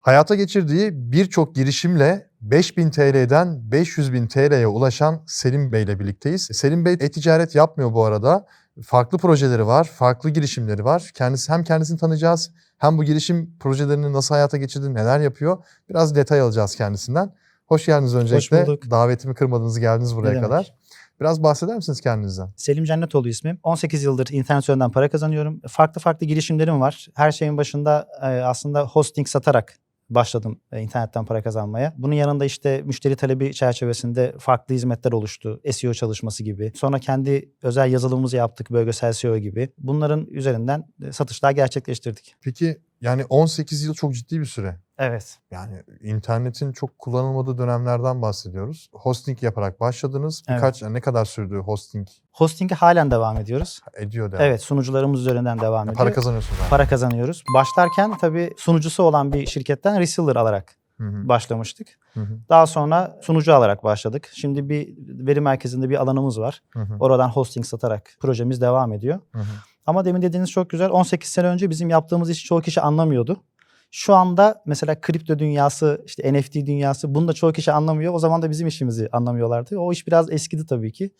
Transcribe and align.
Hayata 0.00 0.34
geçirdiği 0.34 0.90
birçok 0.94 1.54
girişimle 1.54 2.30
5000 2.40 2.90
TL'den 2.90 3.72
500 3.72 4.12
bin 4.12 4.26
TL'ye 4.26 4.66
ulaşan 4.66 5.22
Selim 5.26 5.72
Bey 5.72 5.82
ile 5.82 6.00
birlikteyiz. 6.00 6.48
Selim 6.52 6.84
Bey 6.84 6.92
e-ticaret 6.92 7.54
yapmıyor 7.54 7.92
bu 7.92 8.04
arada. 8.04 8.46
Farklı 8.82 9.18
projeleri 9.18 9.66
var, 9.66 9.84
farklı 9.84 10.30
girişimleri 10.30 10.84
var. 10.84 11.10
Kendisi 11.14 11.52
hem 11.52 11.64
kendisini 11.64 11.98
tanıyacağız, 11.98 12.50
hem 12.78 12.98
bu 12.98 13.04
girişim 13.04 13.58
projelerini 13.60 14.12
nasıl 14.12 14.34
hayata 14.34 14.56
geçirdi, 14.56 14.94
neler 14.94 15.20
yapıyor. 15.20 15.64
Biraz 15.88 16.14
detay 16.14 16.40
alacağız 16.40 16.76
kendisinden. 16.76 17.32
Hoş 17.66 17.86
geldiniz 17.86 18.14
öncelikle. 18.14 18.66
bulduk. 18.66 18.90
Davetimi 18.90 19.34
kırmadınız, 19.34 19.78
geldiniz 19.78 20.16
buraya 20.16 20.30
demek. 20.30 20.42
kadar. 20.44 20.74
Biraz 21.20 21.42
bahseder 21.42 21.76
misiniz 21.76 22.00
kendinizden? 22.00 22.48
Selim 22.56 22.84
Cennetoğlu 22.84 23.28
ismim. 23.28 23.58
18 23.62 24.02
yıldır 24.02 24.28
internet 24.30 24.64
üzerinden 24.64 24.90
para 24.90 25.10
kazanıyorum. 25.10 25.60
Farklı 25.68 26.00
farklı 26.00 26.26
girişimlerim 26.26 26.80
var. 26.80 27.08
Her 27.14 27.32
şeyin 27.32 27.56
başında 27.56 28.08
e, 28.22 28.26
aslında 28.26 28.86
hosting 28.86 29.28
satarak 29.28 29.74
başladım 30.10 30.60
e, 30.72 30.80
internetten 30.80 31.24
para 31.24 31.42
kazanmaya. 31.42 31.94
Bunun 31.98 32.14
yanında 32.14 32.44
işte 32.44 32.82
müşteri 32.84 33.16
talebi 33.16 33.54
çerçevesinde 33.54 34.34
farklı 34.38 34.74
hizmetler 34.74 35.12
oluştu. 35.12 35.60
SEO 35.70 35.94
çalışması 35.94 36.44
gibi. 36.44 36.72
Sonra 36.74 36.98
kendi 36.98 37.52
özel 37.62 37.92
yazılımımızı 37.92 38.36
yaptık. 38.36 38.70
Bölgesel 38.70 39.12
SEO 39.12 39.38
gibi. 39.38 39.68
Bunların 39.78 40.26
üzerinden 40.26 40.84
e, 41.02 41.12
satışlar 41.12 41.50
gerçekleştirdik. 41.50 42.34
Peki 42.42 42.80
yani 43.00 43.24
18 43.24 43.82
yıl 43.84 43.94
çok 43.94 44.14
ciddi 44.14 44.40
bir 44.40 44.44
süre. 44.44 44.76
Evet. 45.02 45.38
Yani 45.50 45.82
internetin 46.02 46.72
çok 46.72 46.98
kullanılmadığı 46.98 47.58
dönemlerden 47.58 48.22
bahsediyoruz. 48.22 48.90
Hosting 48.92 49.42
yaparak 49.42 49.80
başladınız. 49.80 50.42
Evet. 50.48 50.58
Birkaç 50.58 50.82
ne 50.82 51.00
kadar 51.00 51.24
sürdü 51.24 51.58
hosting 51.58 52.08
Hosting'e 52.32 52.74
halen 52.74 53.10
devam 53.10 53.36
ediyoruz. 53.36 53.80
ediyor 53.96 54.32
devam. 54.32 54.44
Evet 54.44 54.62
sunucularımız 54.62 55.20
üzerinden 55.20 55.58
devam 55.60 55.74
Yani 55.78 55.84
ediyor. 55.90 55.96
para 55.98 56.12
kazanıyorsunuz 56.12 56.58
yani. 56.60 56.70
para 56.70 56.88
kazanıyoruz. 56.88 57.44
Başlarken 57.54 58.18
tabii 58.18 58.50
sunucusu 58.56 59.02
olan 59.02 59.32
bir 59.32 59.46
şirketten 59.46 59.98
reseller 60.00 60.36
alarak 60.36 60.74
Hı 60.98 61.04
hı, 61.08 61.28
başlamıştık. 61.28 61.88
hı 62.14 62.20
hı, 62.20 62.38
Daha 62.48 62.66
sonra 62.66 63.18
sunucu 63.22 63.54
alarak 63.54 63.84
başladık. 63.84 64.30
Şimdi 64.34 64.68
bir 64.68 64.94
veri 65.26 65.40
merkezinde 65.40 65.88
bir 65.90 65.96
alanımız 66.02 66.40
var. 66.40 66.62
hı 66.70 66.80
hı, 66.80 66.96
Oradan 67.00 67.28
hosting 67.28 67.66
satarak 67.66 68.10
projemiz 68.20 68.60
devam 68.60 68.92
ediyor. 68.92 69.20
hı 69.32 69.38
hı. 69.38 69.44
Ama 69.86 70.04
demin 70.04 70.22
dediğiniz 70.22 70.50
çok 70.50 70.70
güzel. 70.70 70.90
18 70.90 71.28
sene 71.30 71.46
önce 71.46 71.70
bizim 71.70 71.90
yaptığımız 71.90 72.30
işi 72.30 72.44
çoğu 72.44 72.60
kişi 72.60 72.80
anlamıyordu. 72.80 73.42
Şu 73.90 74.14
anda 74.14 74.62
mesela 74.66 75.00
kripto 75.00 75.38
dünyası, 75.38 76.02
işte 76.06 76.32
NFT 76.32 76.54
dünyası 76.54 77.14
bunu 77.14 77.28
da 77.28 77.32
çoğu 77.32 77.52
kişi 77.52 77.72
anlamıyor. 77.72 78.14
O 78.14 78.18
zaman 78.18 78.42
da 78.42 78.50
bizim 78.50 78.66
işimizi 78.66 79.08
anlamıyorlardı. 79.12 79.78
O 79.78 79.92
iş 79.92 80.06
biraz 80.06 80.32
eskidi 80.32 80.66
tabii 80.66 80.92
ki. 80.92 81.10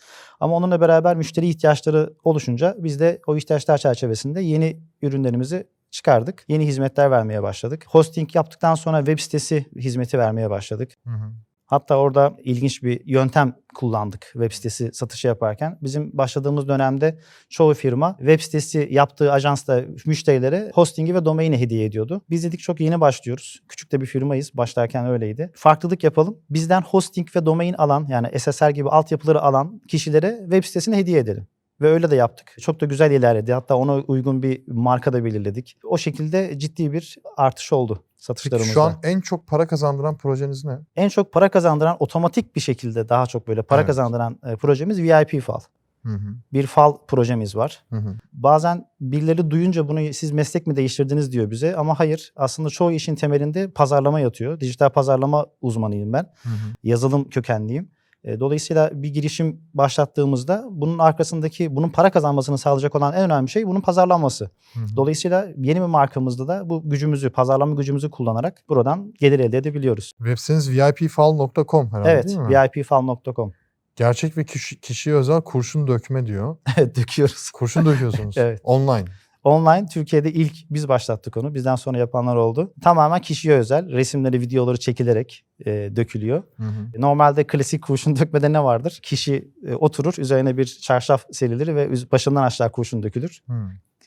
Ama 0.40 0.56
onunla 0.56 0.80
beraber 0.80 1.16
müşteri 1.16 1.48
ihtiyaçları 1.48 2.14
oluşunca 2.24 2.74
biz 2.78 3.00
de 3.00 3.20
o 3.26 3.36
ihtiyaçlar 3.36 3.78
çerçevesinde 3.78 4.40
yeni 4.40 4.80
ürünlerimizi 5.02 5.66
çıkardık. 5.90 6.44
Yeni 6.48 6.66
hizmetler 6.66 7.10
vermeye 7.10 7.42
başladık. 7.42 7.86
Hosting 7.88 8.34
yaptıktan 8.34 8.74
sonra 8.74 8.98
web 8.98 9.18
sitesi 9.18 9.66
hizmeti 9.76 10.18
vermeye 10.18 10.50
başladık. 10.50 10.90
Hı 11.04 11.10
hı. 11.10 11.32
Hatta 11.70 11.96
orada 11.96 12.36
ilginç 12.44 12.82
bir 12.82 13.00
yöntem 13.06 13.54
kullandık 13.74 14.30
web 14.32 14.52
sitesi 14.52 14.90
satışı 14.92 15.26
yaparken. 15.26 15.78
Bizim 15.82 16.18
başladığımız 16.18 16.68
dönemde 16.68 17.18
çoğu 17.48 17.74
firma 17.74 18.16
web 18.18 18.40
sitesi 18.40 18.88
yaptığı 18.90 19.32
ajansla 19.32 19.84
müşterilere 20.06 20.70
hostingi 20.74 21.14
ve 21.14 21.24
domaini 21.24 21.58
hediye 21.58 21.84
ediyordu. 21.84 22.22
Biz 22.30 22.44
dedik 22.44 22.60
çok 22.60 22.80
yeni 22.80 23.00
başlıyoruz. 23.00 23.60
Küçük 23.68 23.92
de 23.92 24.00
bir 24.00 24.06
firmayız. 24.06 24.50
Başlarken 24.54 25.06
öyleydi. 25.06 25.52
Farklılık 25.54 26.04
yapalım. 26.04 26.38
Bizden 26.50 26.82
hosting 26.82 27.36
ve 27.36 27.46
domain 27.46 27.74
alan 27.74 28.06
yani 28.08 28.38
SSL 28.38 28.72
gibi 28.72 28.88
altyapıları 28.88 29.40
alan 29.40 29.80
kişilere 29.88 30.38
web 30.42 30.64
sitesini 30.64 30.96
hediye 30.96 31.18
edelim. 31.18 31.46
Ve 31.80 31.88
öyle 31.88 32.10
de 32.10 32.16
yaptık. 32.16 32.56
Çok 32.60 32.80
da 32.80 32.86
güzel 32.86 33.10
ilerledi. 33.10 33.52
Hatta 33.52 33.74
ona 33.76 33.94
uygun 33.96 34.42
bir 34.42 34.62
marka 34.68 35.12
da 35.12 35.24
belirledik. 35.24 35.76
O 35.84 35.98
şekilde 35.98 36.58
ciddi 36.58 36.92
bir 36.92 37.18
artış 37.36 37.72
oldu 37.72 37.94
Peki 37.94 38.24
satışlarımızda. 38.24 38.72
şu 38.72 38.82
an 38.82 38.94
en 39.02 39.20
çok 39.20 39.46
para 39.46 39.66
kazandıran 39.66 40.16
projeniz 40.16 40.64
ne? 40.64 40.78
En 40.96 41.08
çok 41.08 41.32
para 41.32 41.48
kazandıran 41.48 41.96
otomatik 42.00 42.56
bir 42.56 42.60
şekilde 42.60 43.08
daha 43.08 43.26
çok 43.26 43.48
böyle 43.48 43.62
para 43.62 43.80
Evet. 43.80 43.86
kazandıran 43.86 44.38
e, 44.46 44.56
projemiz 44.56 45.02
VIP 45.02 45.40
fal. 45.42 45.60
Hı 46.04 46.08
hı, 46.12 46.34
Bir 46.52 46.66
fal 46.66 46.96
projemiz 47.08 47.56
var. 47.56 47.82
hı 47.90 47.96
hı. 47.96 48.14
Bazen 48.32 48.86
birileri 49.00 49.50
duyunca 49.50 49.88
bunu 49.88 50.12
siz 50.12 50.30
meslek 50.32 50.66
mi 50.66 50.76
değiştirdiniz 50.76 51.32
diyor 51.32 51.50
bize 51.50 51.76
ama 51.76 51.98
hayır 51.98 52.32
aslında 52.36 52.68
çoğu 52.70 52.92
işin 52.92 53.14
temelinde 53.14 53.70
pazarlama 53.70 54.20
yatıyor. 54.20 54.60
Dijital 54.60 54.88
pazarlama 54.90 55.46
uzmanıyım 55.60 56.12
ben. 56.12 56.22
Hı 56.42 56.48
hı. 56.48 56.52
Yazılım 56.82 57.28
kökenliyim. 57.28 57.90
Dolayısıyla 58.24 58.90
bir 58.94 59.08
girişim 59.08 59.60
başlattığımızda 59.74 60.64
bunun 60.70 60.98
arkasındaki 60.98 61.76
bunun 61.76 61.88
para 61.88 62.10
kazanmasını 62.10 62.58
sağlayacak 62.58 62.94
olan 62.94 63.12
en 63.12 63.22
önemli 63.22 63.48
şey 63.48 63.66
bunun 63.66 63.80
pazarlanması. 63.80 64.50
Hı 64.74 64.80
hı. 64.80 64.96
Dolayısıyla 64.96 65.48
yeni 65.56 65.80
bir 65.80 65.86
markamızda 65.86 66.48
da 66.48 66.70
bu 66.70 66.90
gücümüzü, 66.90 67.30
pazarlama 67.30 67.74
gücümüzü 67.74 68.10
kullanarak 68.10 68.62
buradan 68.68 69.14
gelir 69.20 69.40
elde 69.40 69.58
edebiliyoruz. 69.58 70.12
Web 70.18 70.38
siteniz 70.38 70.70
vipfal.com 70.70 71.90
herhalde 71.92 72.10
evet, 72.10 72.28
değil 72.28 72.38
mi? 72.38 72.48
vipfal.com. 72.76 73.52
Gerçek 73.96 74.36
ve 74.36 74.44
kişi, 74.44 74.80
kişiye 74.80 75.16
özel 75.16 75.40
kurşun 75.40 75.86
dökme 75.86 76.26
diyor. 76.26 76.56
Evet 76.76 76.96
döküyoruz. 76.96 77.50
Kurşun 77.50 77.86
döküyorsunuz. 77.86 78.36
Evet. 78.38 78.60
Online. 78.64 79.04
Online 79.44 79.86
Türkiye'de 79.86 80.32
ilk 80.32 80.70
biz 80.70 80.88
başlattık 80.88 81.36
onu. 81.36 81.54
Bizden 81.54 81.76
sonra 81.76 81.98
yapanlar 81.98 82.36
oldu. 82.36 82.74
Tamamen 82.82 83.20
kişiye 83.20 83.54
özel. 83.54 83.90
Resimleri, 83.90 84.40
videoları 84.40 84.78
çekilerek 84.78 85.44
e, 85.66 85.70
dökülüyor. 85.96 86.42
Hı 86.56 86.62
hı. 86.62 87.00
Normalde 87.00 87.46
klasik 87.46 87.82
kurşun 87.82 88.16
dökmede 88.16 88.52
ne 88.52 88.64
vardır? 88.64 88.98
Kişi 89.02 89.50
e, 89.66 89.74
oturur, 89.74 90.14
üzerine 90.18 90.56
bir 90.56 90.64
çarşaf 90.64 91.24
serilir 91.32 91.74
ve 91.74 91.92
başından 92.12 92.42
aşağı 92.42 92.72
kurşun 92.72 93.02
dökülür 93.02 93.42
Hı. 93.46 93.52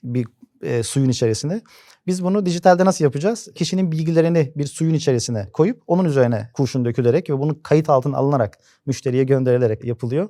bir 0.03 0.27
e, 0.61 0.83
suyun 0.83 1.09
içerisine. 1.09 1.61
Biz 2.07 2.23
bunu 2.23 2.45
dijitalde 2.45 2.85
nasıl 2.85 3.03
yapacağız? 3.03 3.49
Kişinin 3.55 3.91
bilgilerini 3.91 4.53
bir 4.55 4.65
suyun 4.65 4.93
içerisine 4.93 5.49
koyup 5.53 5.81
onun 5.87 6.05
üzerine 6.05 6.49
kurşun 6.53 6.85
dökülerek 6.85 7.29
ve 7.29 7.39
bunun 7.39 7.53
kayıt 7.53 7.89
altına 7.89 8.17
alınarak 8.17 8.59
müşteriye 8.85 9.23
gönderilerek 9.23 9.85
yapılıyor. 9.85 10.29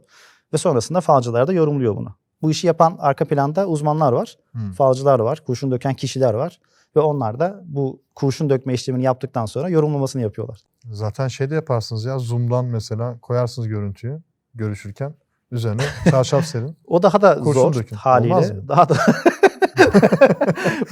Ve 0.53 0.57
sonrasında 0.57 1.01
falcılar 1.01 1.47
da 1.47 1.53
yorumluyor 1.53 1.95
bunu. 1.95 2.15
Bu 2.43 2.51
işi 2.51 2.67
yapan 2.67 2.95
arka 2.99 3.25
planda 3.25 3.67
uzmanlar 3.67 4.13
var, 4.13 4.37
Hı. 4.55 4.71
falcılar 4.77 5.19
var, 5.19 5.41
kurşun 5.47 5.71
döken 5.71 5.93
kişiler 5.93 6.33
var. 6.33 6.59
Ve 6.95 6.99
onlar 6.99 7.39
da 7.39 7.61
bu 7.65 8.01
kurşun 8.15 8.49
dökme 8.49 8.73
işlemini 8.73 9.03
yaptıktan 9.03 9.45
sonra 9.45 9.69
yorumlamasını 9.69 10.21
yapıyorlar. 10.21 10.59
Zaten 10.91 11.27
şey 11.27 11.49
de 11.49 11.55
yaparsınız 11.55 12.05
ya 12.05 12.19
Zoom'dan 12.19 12.65
mesela 12.65 13.15
koyarsınız 13.21 13.67
görüntüyü 13.67 14.21
görüşürken. 14.55 15.13
Üzerine 15.51 15.81
çarşaf 16.11 16.45
serin. 16.45 16.77
O 16.87 17.03
daha 17.03 17.21
da 17.21 17.39
Kurşun 17.39 17.61
zor 17.61 17.73
dökün. 17.73 17.95
haliyle. 17.95 18.33
Olmaz 18.33 18.51
mı? 18.51 18.67
Daha 18.67 18.89
da 18.89 18.95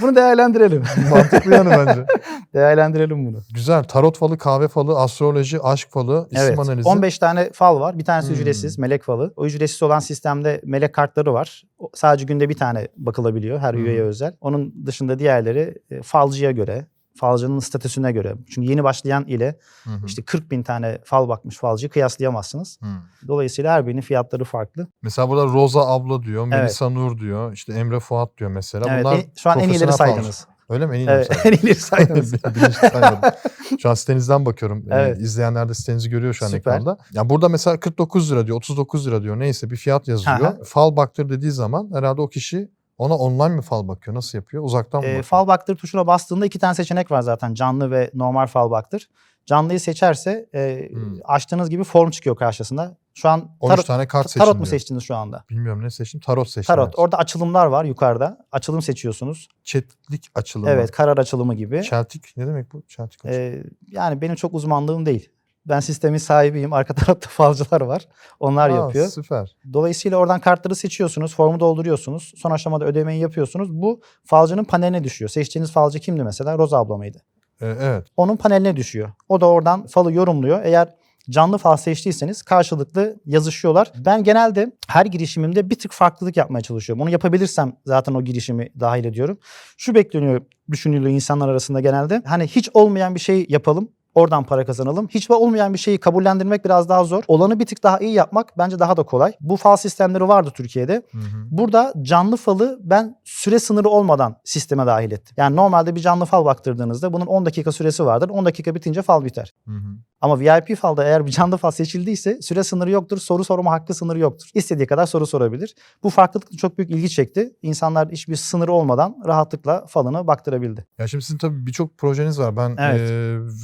Bunu 0.01 0.15
değerlendirelim. 0.15 0.83
Mantıklı 1.09 1.53
yani 1.55 1.69
bence. 1.69 2.05
değerlendirelim 2.53 3.25
bunu. 3.25 3.37
Güzel. 3.53 3.83
Tarot 3.83 4.17
falı, 4.17 4.37
kahve 4.37 4.67
falı, 4.67 4.99
astroloji, 4.99 5.59
aşk 5.61 5.89
falı, 5.91 6.27
isim 6.31 6.45
Evet. 6.47 6.59
analizi. 6.59 6.87
15 6.89 7.19
tane 7.19 7.49
fal 7.53 7.79
var. 7.79 7.97
Bir 7.99 8.05
tanesi 8.05 8.27
Hmm. 8.27 8.35
ücretsiz, 8.35 8.77
melek 8.79 9.03
falı. 9.03 9.33
O 9.35 9.45
ücretsiz 9.45 9.83
olan 9.83 9.99
sistemde 9.99 10.61
melek 10.65 10.93
kartları 10.93 11.33
var. 11.33 11.63
Sadece 11.93 12.25
günde 12.25 12.49
bir 12.49 12.57
tane 12.57 12.87
bakılabiliyor 12.97 13.59
her 13.59 13.73
Hmm. 13.73 13.85
üyeye 13.85 14.01
özel. 14.01 14.33
Onun 14.41 14.73
dışında 14.85 15.19
diğerleri 15.19 15.75
e, 15.91 16.01
falcıya 16.01 16.51
göre, 16.51 16.85
falcının 17.21 17.59
statüsüne 17.59 18.11
göre. 18.11 18.35
Çünkü 18.49 18.69
yeni 18.69 18.83
başlayan 18.83 19.25
ile 19.25 19.57
Hı 19.83 19.89
hı. 19.89 20.05
işte 20.05 20.21
40 20.21 20.51
bin 20.51 20.63
tane 20.63 20.99
fal 21.05 21.29
bakmış 21.29 21.57
falcıyı 21.57 21.89
kıyaslayamazsınız. 21.89 22.79
Hı. 22.81 22.87
Dolayısıyla 23.27 23.73
her 23.73 23.87
birinin 23.87 24.01
fiyatları 24.01 24.43
farklı. 24.43 24.87
Mesela 25.01 25.29
burada 25.29 25.45
Roza 25.45 25.87
abla 25.87 26.23
diyor, 26.23 26.47
Evet. 26.47 26.59
Melisa 26.59 26.89
Nur 26.89 27.17
diyor, 27.17 27.53
işte 27.53 27.73
Emre 27.73 27.99
Fuat 27.99 28.37
diyor 28.37 28.51
mesela. 28.51 28.85
Evet, 28.89 29.05
Bunlar 29.05 29.15
en- 29.15 29.23
şu 29.37 29.49
an 29.49 29.59
en 29.59 29.69
iyileri 29.69 29.79
falcı. 29.91 29.97
saydınız. 29.97 30.47
Öyle 30.69 30.85
mi? 30.85 30.95
En 30.95 30.99
iyi 30.99 31.09
Evet, 31.09 31.29
en 31.45 31.51
iyileri 31.51 31.75
saydınız. 31.75 32.33
Şu 33.81 33.89
an 33.89 33.93
sitenizden 33.93 34.45
bakıyorum. 34.45 34.79
Ee, 34.91 34.95
Evet. 34.95 35.21
İzleyenler 35.21 35.69
de 35.69 35.73
sitenizi 35.73 36.09
görüyor 36.09 36.33
şu 36.33 36.45
an 36.45 36.49
Süper. 36.49 36.71
ekranda. 36.71 36.97
Ya 37.13 37.29
burada 37.29 37.49
mesela 37.49 37.79
49 37.79 38.31
lira 38.31 38.47
diyor, 38.47 38.57
39 38.57 39.07
lira 39.07 39.21
diyor. 39.23 39.39
Neyse 39.39 39.69
bir 39.69 39.75
fiyat 39.75 40.07
yazıyor. 40.07 40.35
Aha. 40.39 40.57
Fal 40.65 40.95
baktır 40.95 41.29
dediği 41.29 41.51
zaman 41.51 41.89
herhalde 41.93 42.21
o 42.21 42.27
kişi 42.27 42.71
ona 43.01 43.15
online 43.17 43.55
mi 43.55 43.61
fal 43.61 43.87
bakıyor? 43.87 44.15
Nasıl 44.17 44.37
yapıyor? 44.37 44.63
Uzaktan 44.63 45.01
mı 45.01 45.05
E, 45.07 45.09
bakıyor? 45.09 45.23
fal 45.23 45.47
baktır 45.47 45.75
tuşuna 45.77 46.07
bastığında 46.07 46.45
iki 46.45 46.59
tane 46.59 46.75
seçenek 46.75 47.11
var 47.11 47.21
zaten. 47.21 47.53
Canlı 47.53 47.91
ve 47.91 48.11
normal 48.13 48.47
fal 48.47 48.71
baktır. 48.71 49.09
Canlıyı 49.45 49.79
seçerse 49.79 50.49
e, 50.55 50.89
Hmm. 50.91 51.17
açtığınız 51.23 51.69
gibi 51.69 51.83
form 51.83 52.09
çıkıyor 52.09 52.35
karşısında. 52.35 52.97
Şu 53.13 53.29
an 53.29 53.51
13 53.59 53.71
tarot, 53.75 53.87
tane 53.87 54.07
kart 54.07 54.33
tarot 54.33 54.53
mu 54.53 54.59
diyor. 54.59 54.65
seçtiniz 54.67 55.03
şu 55.03 55.15
anda? 55.15 55.43
Bilmiyorum 55.49 55.83
ne 55.83 55.89
seçtim. 55.89 56.19
Tarot 56.21 56.47
seçtim. 56.49 56.75
Tarot. 56.75 56.99
Orada 56.99 57.17
açılımlar 57.17 57.65
var 57.65 57.85
yukarıda. 57.85 58.37
Açılım 58.51 58.81
seçiyorsunuz. 58.81 59.47
Çetlik 59.63 60.25
açılımı. 60.35 60.69
Evet, 60.69 60.91
karar 60.91 61.17
açılımı 61.17 61.55
gibi. 61.55 61.83
Çeltik 61.83 62.33
ne 62.37 62.47
demek 62.47 62.73
bu? 62.73 62.81
Çeltik 62.87 63.25
açılımı. 63.25 63.45
E, 63.45 63.63
yani 63.91 64.21
benim 64.21 64.35
çok 64.35 64.53
uzmanlığım 64.53 65.05
değil. 65.05 65.29
Ben 65.65 65.79
sistemin 65.79 66.17
sahibiyim. 66.17 66.73
Arka 66.73 66.93
tarafta 66.95 67.29
falcılar 67.29 67.81
var. 67.81 68.07
Onlar 68.39 68.69
Aa, 68.69 68.75
yapıyor. 68.75 69.07
Süper. 69.07 69.55
Dolayısıyla 69.73 70.17
oradan 70.17 70.39
kartları 70.39 70.75
seçiyorsunuz, 70.75 71.35
formu 71.35 71.59
dolduruyorsunuz. 71.59 72.33
Son 72.37 72.51
aşamada 72.51 72.85
ödemeyi 72.85 73.21
yapıyorsunuz. 73.21 73.71
Bu 73.71 74.01
falcının 74.25 74.63
paneline 74.63 75.03
düşüyor. 75.03 75.29
Seçtiğiniz 75.29 75.71
falcı 75.71 75.99
kimdi 75.99 76.23
mesela? 76.23 76.57
Roza 76.57 76.77
abla 76.77 76.97
mıydı? 76.97 77.21
Ee, 77.61 77.75
evet. 77.81 78.07
Onun 78.17 78.37
paneline 78.37 78.75
düşüyor. 78.75 79.11
O 79.29 79.41
da 79.41 79.47
oradan 79.47 79.87
falı 79.87 80.13
yorumluyor. 80.13 80.63
Eğer 80.63 80.95
canlı 81.29 81.57
fal 81.57 81.77
seçtiyseniz 81.77 82.43
karşılıklı 82.43 83.19
yazışıyorlar. 83.25 83.91
Ben 84.05 84.23
genelde 84.23 84.71
her 84.87 85.05
girişimimde 85.05 85.69
bir 85.69 85.79
tık 85.79 85.91
farklılık 85.91 86.37
yapmaya 86.37 86.61
çalışıyorum. 86.61 87.01
Onu 87.01 87.09
yapabilirsem 87.09 87.73
zaten 87.85 88.13
o 88.13 88.21
girişimi 88.21 88.69
dahil 88.79 89.05
ediyorum. 89.05 89.39
Şu 89.77 89.95
bekleniyor 89.95 90.41
düşünülüyor 90.71 91.11
insanlar 91.11 91.49
arasında 91.49 91.79
genelde. 91.79 92.21
Hani 92.25 92.47
hiç 92.47 92.69
olmayan 92.73 93.15
bir 93.15 93.19
şey 93.19 93.45
yapalım. 93.49 93.89
Oradan 94.15 94.43
para 94.43 94.65
kazanalım. 94.65 95.07
Hiç 95.07 95.31
olmayan 95.31 95.73
bir 95.73 95.79
şeyi 95.79 95.97
kabullendirmek 95.97 96.65
biraz 96.65 96.89
daha 96.89 97.03
zor. 97.03 97.23
Olanı 97.27 97.59
bir 97.59 97.65
tık 97.65 97.83
daha 97.83 97.99
iyi 97.99 98.13
yapmak 98.13 98.57
bence 98.57 98.79
daha 98.79 98.97
da 98.97 99.03
kolay. 99.03 99.33
Bu 99.39 99.57
fal 99.57 99.75
sistemleri 99.75 100.27
vardı 100.27 100.51
Türkiye'de. 100.55 100.93
Hı 101.11 101.17
hı. 101.17 101.47
Burada 101.51 101.93
canlı 102.01 102.37
falı 102.37 102.79
ben 102.83 103.15
süre 103.23 103.59
sınırı 103.59 103.89
olmadan 103.89 104.35
sisteme 104.43 104.85
dahil 104.85 105.11
ettim. 105.11 105.35
Yani 105.37 105.55
normalde 105.55 105.95
bir 105.95 106.01
canlı 106.01 106.25
fal 106.25 106.45
baktırdığınızda 106.45 107.13
bunun 107.13 107.25
10 107.25 107.45
dakika 107.45 107.71
süresi 107.71 108.05
vardır. 108.05 108.29
10 108.29 108.45
dakika 108.45 108.75
bitince 108.75 109.01
fal 109.01 109.25
biter. 109.25 109.53
Hı 109.65 109.71
hı. 109.71 109.97
Ama 110.21 110.39
VIP 110.39 110.75
falda 110.77 111.03
eğer 111.03 111.25
bir 111.25 111.31
canlı 111.31 111.57
fal 111.57 111.71
seçildiyse 111.71 112.41
süre 112.41 112.63
sınırı 112.63 112.91
yoktur, 112.91 113.17
soru 113.17 113.43
sorma 113.43 113.71
hakkı 113.71 113.93
sınırı 113.93 114.19
yoktur. 114.19 114.49
İstediği 114.53 114.87
kadar 114.87 115.05
soru 115.05 115.27
sorabilir. 115.27 115.75
Bu 116.03 116.09
farklılık 116.09 116.57
çok 116.57 116.77
büyük 116.77 116.91
ilgi 116.91 117.09
çekti. 117.09 117.53
İnsanlar 117.61 118.09
hiçbir 118.09 118.35
sınırı 118.35 118.71
olmadan 118.73 119.15
rahatlıkla 119.27 119.85
falını 119.87 120.27
baktırabildi. 120.27 120.85
Ya 120.99 121.07
şimdi 121.07 121.23
sizin 121.23 121.37
tabii 121.37 121.65
birçok 121.65 121.97
projeniz 121.97 122.39
var. 122.39 122.57
Ben 122.57 122.75
Evet. 122.79 123.11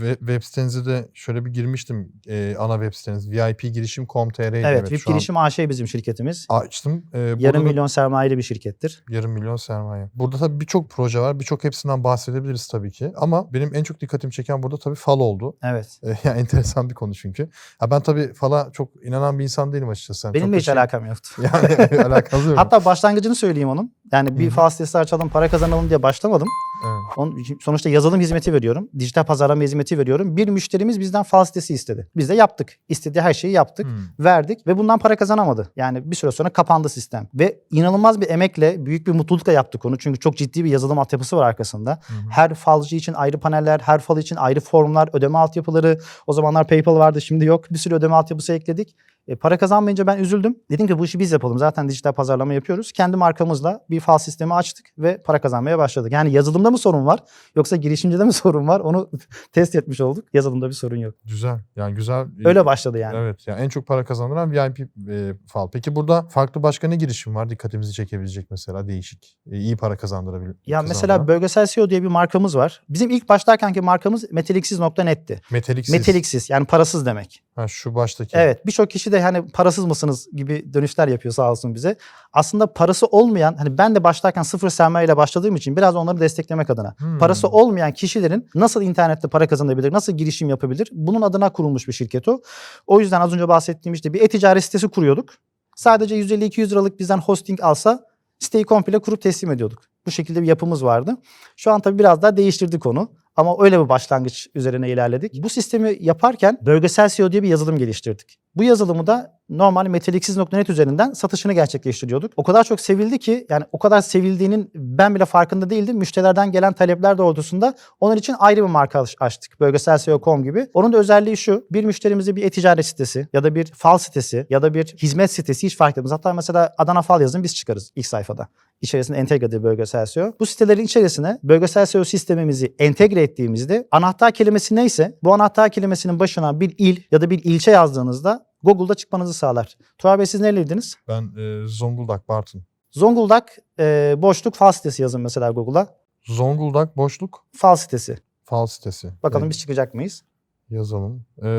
e, 0.02 0.16
web, 0.20 0.42
sitenize 0.44 0.86
de 0.86 1.10
şöyle 1.14 1.46
bir 1.46 1.52
girmiştim. 1.54 2.12
E, 2.28 2.56
ana 2.60 2.74
web 2.74 2.94
siteniz 2.94 3.32
vipgirişim.com.tr 3.32 4.42
idi. 4.54 4.64
Evet, 4.66 4.92
VIP 4.92 5.00
şu 5.00 5.10
an 5.10 5.14
Girişim 5.16 5.38
AŞ 5.38 5.60
bizim 5.60 5.88
şirketimiz. 5.88 6.46
açtım. 6.50 7.04
E, 7.14 7.20
Yarım 7.40 7.62
da- 7.62 7.70
milyon 7.70 7.88
sermayeli 7.88 8.38
bir 8.38 8.44
şirkettir. 8.44 9.04
Yarım 9.10 9.32
milyon 9.32 9.56
sermaye. 9.56 10.10
Burada 10.16 10.38
tabii 10.38 10.60
birçok 10.60 10.90
proje 10.90 11.20
var. 11.20 11.40
Birçok 11.40 11.64
hepsinden 11.64 12.04
bahsedebiliriz 12.04 12.68
tabii 12.68 12.92
ki. 12.92 13.12
Ama 13.16 13.54
benim 13.54 13.76
en 13.76 13.84
çok 13.84 14.02
dikkatimi 14.02 14.34
çeken 14.34 14.64
burada 14.64 14.78
tabii 14.78 14.96
fal 14.96 15.20
oldu. 15.20 15.58
Evet. 15.64 16.00
E, 16.04 16.18
yani 16.24 16.47
enteresan 16.48 16.90
bir 16.90 16.96
konu 16.96 17.14
çünkü. 17.16 17.50
Ha 17.80 17.92
ben 17.92 18.02
tabii 18.02 18.34
fala 18.34 18.70
çok 18.74 18.90
inanan 19.04 19.40
bir 19.40 19.44
insan 19.44 19.74
değilim 19.74 19.90
açıkçası. 19.90 20.28
Yani 20.28 20.34
Benim 20.34 20.54
hiç 20.54 20.66
şey- 20.66 20.74
alakam 20.74 21.06
yoktu. 21.06 21.30
Yani 21.42 22.02
alakalı 22.04 22.50
yok. 22.50 22.58
Hatta 22.58 22.86
başlangıcını 22.86 23.36
söyleyeyim 23.36 23.70
onun. 23.70 23.94
Yani 24.12 24.40
bir 24.40 24.50
fal 24.50 24.70
sitesi 24.70 24.98
açalım, 24.98 25.30
para 25.30 25.50
kazanalım 25.50 25.90
diye 25.90 26.04
başlamadım. 26.04 26.48
Evet. 26.86 27.18
Onun, 27.18 27.44
sonuçta 27.62 27.90
yazılım 27.90 28.20
hizmeti 28.20 28.54
veriyorum. 28.54 28.90
Dijital 29.00 29.24
pazarlama 29.24 29.64
hizmeti 29.64 29.98
veriyorum. 29.98 30.38
Bir 30.38 30.50
müşterimiz 30.50 31.00
bizden 31.00 31.24
fal 31.24 31.46
sitesi 31.46 31.74
istedi. 31.74 32.08
Biz 32.16 32.30
de 32.30 32.36
yaptık. 32.36 32.78
İstediği 32.90 33.22
her 33.22 33.34
şeyi 33.34 33.54
yaptık. 33.54 33.86
Hmm. 33.86 34.26
Verdik 34.26 34.68
ve 34.68 34.78
bundan 34.78 35.00
para 35.00 35.16
kazanamadı. 35.16 35.72
Yani 35.76 36.12
bir 36.12 36.16
süre 36.16 36.32
sonra 36.32 36.50
kapandı 36.50 36.90
sistem. 36.90 37.28
Ve 37.34 37.60
inanılmaz 37.72 38.22
bir 38.22 38.30
emekle, 38.30 38.86
büyük 38.86 39.08
bir 39.08 39.12
mutlulukla 39.12 39.52
yaptık 39.52 39.86
onu. 39.86 39.98
Çünkü 39.98 40.20
çok 40.20 40.38
ciddi 40.38 40.64
bir 40.64 40.70
yazılım 40.70 41.00
altyapısı 41.00 41.38
var 41.38 41.48
arkasında. 41.48 41.92
Hı. 41.92 42.14
Her 42.30 42.54
falcı 42.54 42.96
için 42.96 43.14
ayrı 43.14 43.40
paneller, 43.40 43.80
her 43.80 44.00
fal 44.00 44.18
için 44.18 44.36
ayrı 44.36 44.60
formlar, 44.60 45.10
ödeme 45.14 45.38
altyapıları. 45.38 46.00
O 46.28 46.34
zamanlar 46.34 46.68
PayPal 46.68 46.96
vardı, 46.96 47.22
şimdi 47.22 47.46
yok. 47.46 47.72
Bir 47.72 47.78
sürü 47.78 47.96
ödeme 47.96 48.16
altyapısı 48.16 48.54
ekledik. 48.54 48.96
E, 49.28 49.36
para 49.36 49.58
kazanmayınca 49.58 50.08
ben 50.08 50.18
üzüldüm. 50.18 50.56
Dedim 50.72 50.88
ki 50.88 51.00
bu 51.00 51.06
işi 51.06 51.20
biz 51.20 51.32
yapalım. 51.32 51.58
Zaten 51.58 51.90
dijital 51.90 52.14
pazarlama 52.14 52.54
yapıyoruz. 52.54 52.92
Kendi 52.92 53.18
markamızla 53.18 53.86
bir 53.90 54.00
fal 54.00 54.18
sistemi 54.18 54.54
açtık 54.54 54.86
ve 54.98 55.22
para 55.22 55.42
kazanmaya 55.42 55.78
başladık. 55.78 56.12
Yani 56.12 56.32
yazılımda 56.32 56.72
mı 56.72 56.78
sorun 56.78 57.06
var 57.06 57.20
yoksa 57.56 57.76
girişimcide 57.76 58.24
mi 58.24 58.34
sorun 58.44 58.68
var? 58.68 58.80
Onu 58.80 59.10
test 59.54 59.76
etmiş 59.76 60.02
olduk. 60.02 60.26
Yazılımda 60.34 60.68
bir 60.68 60.74
sorun 60.74 60.96
yok. 60.96 61.16
Güzel. 61.26 61.60
Yani 61.76 61.96
güzel. 61.96 62.28
Öyle 62.46 62.66
başladı 62.66 62.98
yani. 62.98 63.18
Evet. 63.18 63.48
Yani 63.48 63.62
en 63.62 63.70
çok 63.70 63.88
para 63.88 64.06
kazandıran 64.06 64.52
VIP 64.52 64.80
e, 65.10 65.34
fal. 65.48 65.70
Peki 65.72 65.96
burada 65.96 66.22
farklı 66.22 66.64
başka 66.64 66.88
ne 66.88 66.96
girişim 66.96 67.36
var? 67.36 67.50
Dikkatimizi 67.50 67.94
çekebilecek 67.94 68.52
mesela 68.52 68.88
değişik. 68.88 69.38
E, 69.52 69.58
iyi 69.58 69.78
para 69.78 69.98
kazandırabilir. 69.98 70.56
Ya 70.66 70.82
mesela 70.82 71.28
bölgesel 71.28 71.66
SEO 71.66 71.90
diye 71.90 72.04
bir 72.04 72.08
markamız 72.08 72.58
var. 72.58 72.82
Bizim 72.90 73.10
ilk 73.10 73.30
başlarkenki 73.30 73.82
markamız 73.82 74.32
metaliksiz.net'ti. 74.32 75.42
metaliksiz. 75.52 75.96
Metaliksiz 75.96 76.50
yani 76.50 76.66
parasız 76.66 77.06
demek. 77.06 77.44
Ha, 77.56 77.68
şu 77.68 77.96
baştaki. 77.96 78.38
Evet 78.38 78.66
birçok 78.66 78.90
kişi 78.90 79.12
de 79.12 79.17
hani 79.22 79.48
parasız 79.48 79.86
mısınız 79.86 80.28
gibi 80.34 80.74
dönüşler 80.74 81.08
yapıyor 81.08 81.34
sağ 81.34 81.52
olsun 81.52 81.76
bize. 81.76 81.98
Aslında 82.34 82.74
parası 82.74 83.06
olmayan 83.06 83.56
hani 83.56 83.78
ben 83.78 83.96
de 83.96 84.04
başlarken 84.04 84.42
sıfır 84.42 84.70
sermayeyle 84.70 85.18
başladığım 85.18 85.56
için 85.56 85.78
biraz 85.78 85.96
onları 85.96 86.20
desteklemek 86.20 86.70
adına. 86.70 86.96
Hmm. 86.98 87.20
Parası 87.20 87.48
olmayan 87.48 87.92
kişilerin 87.92 88.50
nasıl 88.56 88.82
internette 88.82 89.28
para 89.28 89.48
kazanabilir, 89.48 89.94
nasıl 89.94 90.14
girişim 90.14 90.50
yapabilir 90.50 90.90
bunun 90.92 91.22
adına 91.22 91.50
kurulmuş 91.50 91.88
bir 91.88 91.94
şirket 91.94 92.28
o. 92.28 92.42
O 92.88 93.00
yüzden 93.00 93.22
az 93.22 93.34
önce 93.34 93.48
bahsettiğim 93.48 93.94
işte 93.94 94.14
bir 94.14 94.22
e-ticaret 94.22 94.64
sitesi 94.64 94.88
kuruyorduk. 94.88 95.34
Sadece 95.76 96.16
150-200 96.16 96.70
liralık 96.70 97.00
bizden 97.00 97.18
hosting 97.18 97.64
alsa 97.64 98.06
siteyi 98.40 98.64
komple 98.64 99.00
kurup 99.00 99.22
teslim 99.22 99.52
ediyorduk. 99.52 99.84
Bu 100.06 100.12
şekilde 100.12 100.42
bir 100.42 100.48
yapımız 100.48 100.84
vardı. 100.84 101.18
Şu 101.56 101.72
an 101.72 101.82
tabii 101.82 102.00
biraz 102.00 102.22
daha 102.22 102.38
değiştirdik 102.38 102.86
onu. 102.86 103.12
Ama 103.38 103.56
öyle 103.60 103.84
bir 103.84 103.90
başlangıç 103.90 104.48
üzerine 104.56 104.90
ilerledik. 104.90 105.44
Bu 105.44 105.50
sistemi 105.50 105.98
yaparken 106.00 106.58
bölgesel 106.62 107.10
SEO 107.10 107.32
diye 107.32 107.44
bir 107.44 107.48
yazılım 107.48 107.78
geliştirdik. 107.78 108.40
Bu 108.56 108.64
yazılımı 108.64 109.08
da 109.08 109.38
normal 109.50 109.88
metaliksiz.net 109.88 110.70
üzerinden 110.70 111.12
satışını 111.12 111.54
gerçekleştiriyorduk. 111.54 112.32
O 112.38 112.44
kadar 112.44 112.64
çok 112.64 112.82
sevildi 112.82 113.20
ki 113.20 113.46
yani 113.50 113.64
o 113.72 113.80
kadar 113.80 114.02
sevildiğinin 114.02 114.72
ben 114.76 115.16
bile 115.16 115.26
farkında 115.26 115.70
değildim. 115.70 115.98
Müşterilerden 115.98 116.52
gelen 116.52 116.74
talepler 116.74 117.18
doğrultusunda 117.18 117.74
onun 118.00 118.18
için 118.18 118.36
ayrı 118.40 118.64
bir 118.64 118.70
marka 118.70 119.02
aç- 119.02 119.16
açtık. 119.20 119.60
Bölgesel 119.60 119.98
SEO.com 119.98 120.44
gibi. 120.44 120.68
Onun 120.74 120.94
da 120.94 120.98
özelliği 120.98 121.38
şu. 121.38 121.66
Bir 121.72 121.84
müşterimize 121.84 122.36
bir 122.36 122.44
e-ticaret 122.44 122.86
sitesi 122.86 123.28
ya 123.34 123.44
da 123.44 123.56
bir 123.56 123.66
fal 123.66 123.98
sitesi 123.98 124.48
ya 124.50 124.62
da 124.62 124.74
bir 124.74 124.86
hizmet 124.86 125.32
sitesi 125.32 125.68
hiç 125.68 125.78
fark 125.78 125.98
etmez. 125.98 126.12
Hatta 126.12 126.34
mesela 126.34 126.76
Adana 126.78 127.02
fal 127.02 127.22
yazın 127.22 127.44
biz 127.44 127.56
çıkarız 127.56 127.92
ilk 127.96 128.06
sayfada. 128.06 128.48
İçerisinde 128.82 129.18
entegredir 129.18 129.64
bölgesel 129.64 130.06
SEO. 130.06 130.34
Bu 130.40 130.46
sitelerin 130.46 130.84
içerisine 130.84 131.40
bölgesel 131.44 131.86
SEO 131.86 132.04
sistemimizi 132.04 132.76
entegre 132.80 133.22
ettiğimizde 133.24 133.88
anahtar 133.92 134.32
kelimesi 134.32 134.76
neyse 134.76 135.18
bu 135.24 135.34
anahtar 135.34 135.70
kelimesinin 135.70 136.20
başına 136.20 136.60
bir 136.60 136.76
il 136.78 137.02
ya 137.12 137.22
da 137.22 137.30
bir 137.30 137.44
ilçe 137.44 137.72
yazdığınızda 137.72 138.46
Google'da 138.64 138.96
çıkmanızı 138.96 139.34
sağlar. 139.34 139.78
Tuğra 139.98 140.20
Bey 140.20 140.26
siz 140.26 140.42
nereliydiniz? 140.42 140.96
Ben 141.08 141.24
e, 141.38 141.68
Zonguldak, 141.68 142.30
Bartın. 142.30 142.64
Zonguldak 142.92 143.58
e, 143.80 144.16
boşluk 144.18 144.56
fal 144.56 144.72
sitesi 144.72 145.02
yazın 145.02 145.22
mesela 145.22 145.52
Google'a. 145.52 145.88
Zonguldak 146.28 146.98
boşluk 146.98 147.46
Fal 147.56 147.76
sitesi. 147.76 148.18
fal 148.44 148.66
sitesi. 148.66 149.10
Bakalım 149.24 149.44
Evet, 149.44 149.52
biz 149.54 149.60
çıkacak 149.60 149.94
mıyız? 149.94 150.24
yazalım. 150.70 151.26
E, 151.44 151.50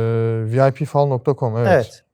vipfal.com 0.46 1.56
evet. 1.56 1.68
Evet. 1.72 2.04